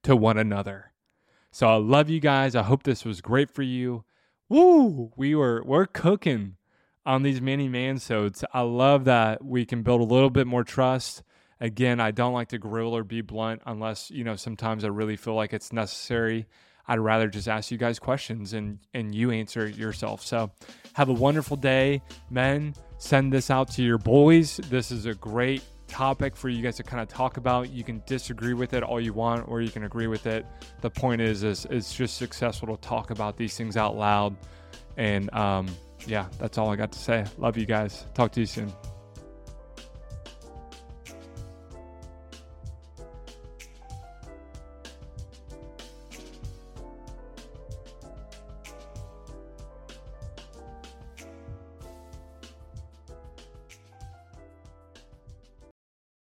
to 0.04 0.16
one 0.16 0.38
another. 0.38 0.91
So 1.52 1.68
I 1.68 1.76
love 1.76 2.10
you 2.10 2.20
guys. 2.20 2.56
I 2.56 2.64
hope 2.64 2.84
this 2.84 3.06
was 3.06 3.22
great 3.22 3.50
for 3.50 3.64
you. 3.64 4.04
Woo! 4.50 5.12
We 5.16 5.36
were 5.36 5.64
we're 5.66 5.86
cooking 5.86 6.56
on 7.06 7.24
these 7.24 7.41
mini 7.41 7.68
mansodes. 7.68 8.43
I 8.54 8.62
love 8.62 9.06
that 9.06 9.43
we 9.43 9.66
can 9.66 9.84
build 9.84 10.02
a 10.02 10.14
little 10.14 10.30
bit 10.30 10.47
more 10.47 10.64
trust 10.64 11.24
Again, 11.62 12.00
I 12.00 12.12
don't 12.12 12.34
like 12.34 12.50
to 12.50 12.58
grill 12.58 12.95
or 12.95 13.04
be 13.04 13.22
blunt 13.22 13.62
unless, 13.66 14.10
you 14.10 14.24
know, 14.24 14.38
sometimes 14.38 14.86
I 14.86 14.88
really 14.88 15.18
feel 15.18 15.36
like 15.36 15.54
it's 15.54 15.74
necessary. 15.74 16.47
I'd 16.88 17.00
rather 17.00 17.28
just 17.28 17.50
ask 17.50 17.70
you 17.70 17.78
guys 17.78 18.00
questions 18.00 18.54
and 18.54 18.80
and 18.93 19.14
you 19.14 19.32
answer 19.32 19.66
it 19.66 19.76
yourself. 19.76 20.24
So, 20.24 20.52
have 20.93 21.10
a 21.10 21.14
wonderful 21.14 21.58
day, 21.58 22.02
men. 22.30 22.74
Send 22.97 23.32
this 23.32 23.52
out 23.52 23.70
to 23.72 23.84
your 23.84 23.97
boys. 23.97 24.58
This 24.70 24.89
is 24.89 25.06
a 25.06 25.14
great 25.14 25.62
topic 25.90 26.36
for 26.36 26.48
you 26.48 26.62
guys 26.62 26.78
to 26.78 26.84
kind 26.84 27.02
of 27.02 27.08
talk 27.10 27.38
about. 27.38 27.70
You 27.72 27.84
can 27.84 28.02
disagree 28.06 28.54
with 28.54 28.74
it 28.74 28.84
all 28.84 29.02
you 29.02 29.14
want, 29.14 29.48
or 29.50 29.62
you 29.62 29.70
can 29.70 29.84
agree 29.84 30.08
with 30.08 30.26
it. 30.28 30.46
The 30.82 30.90
point 30.90 31.22
is, 31.22 31.44
is 31.44 31.66
it's 31.70 31.94
just 31.94 32.18
successful 32.18 32.68
to 32.76 32.82
talk 32.82 33.12
about 33.12 33.36
these 33.36 33.58
things 33.58 33.76
out 33.76 33.98
loud 33.98 34.36
And 34.98 35.34
um, 35.34 35.68
yeah, 36.08 36.28
that's 36.40 36.58
all 36.58 36.70
I 36.70 36.76
got 36.76 36.92
to 36.92 37.00
say. 37.00 37.26
Love 37.38 37.58
you 37.58 37.66
guys. 37.66 38.06
Talk 38.14 38.32
to 38.34 38.42
you 38.42 38.46
soon. 38.46 38.72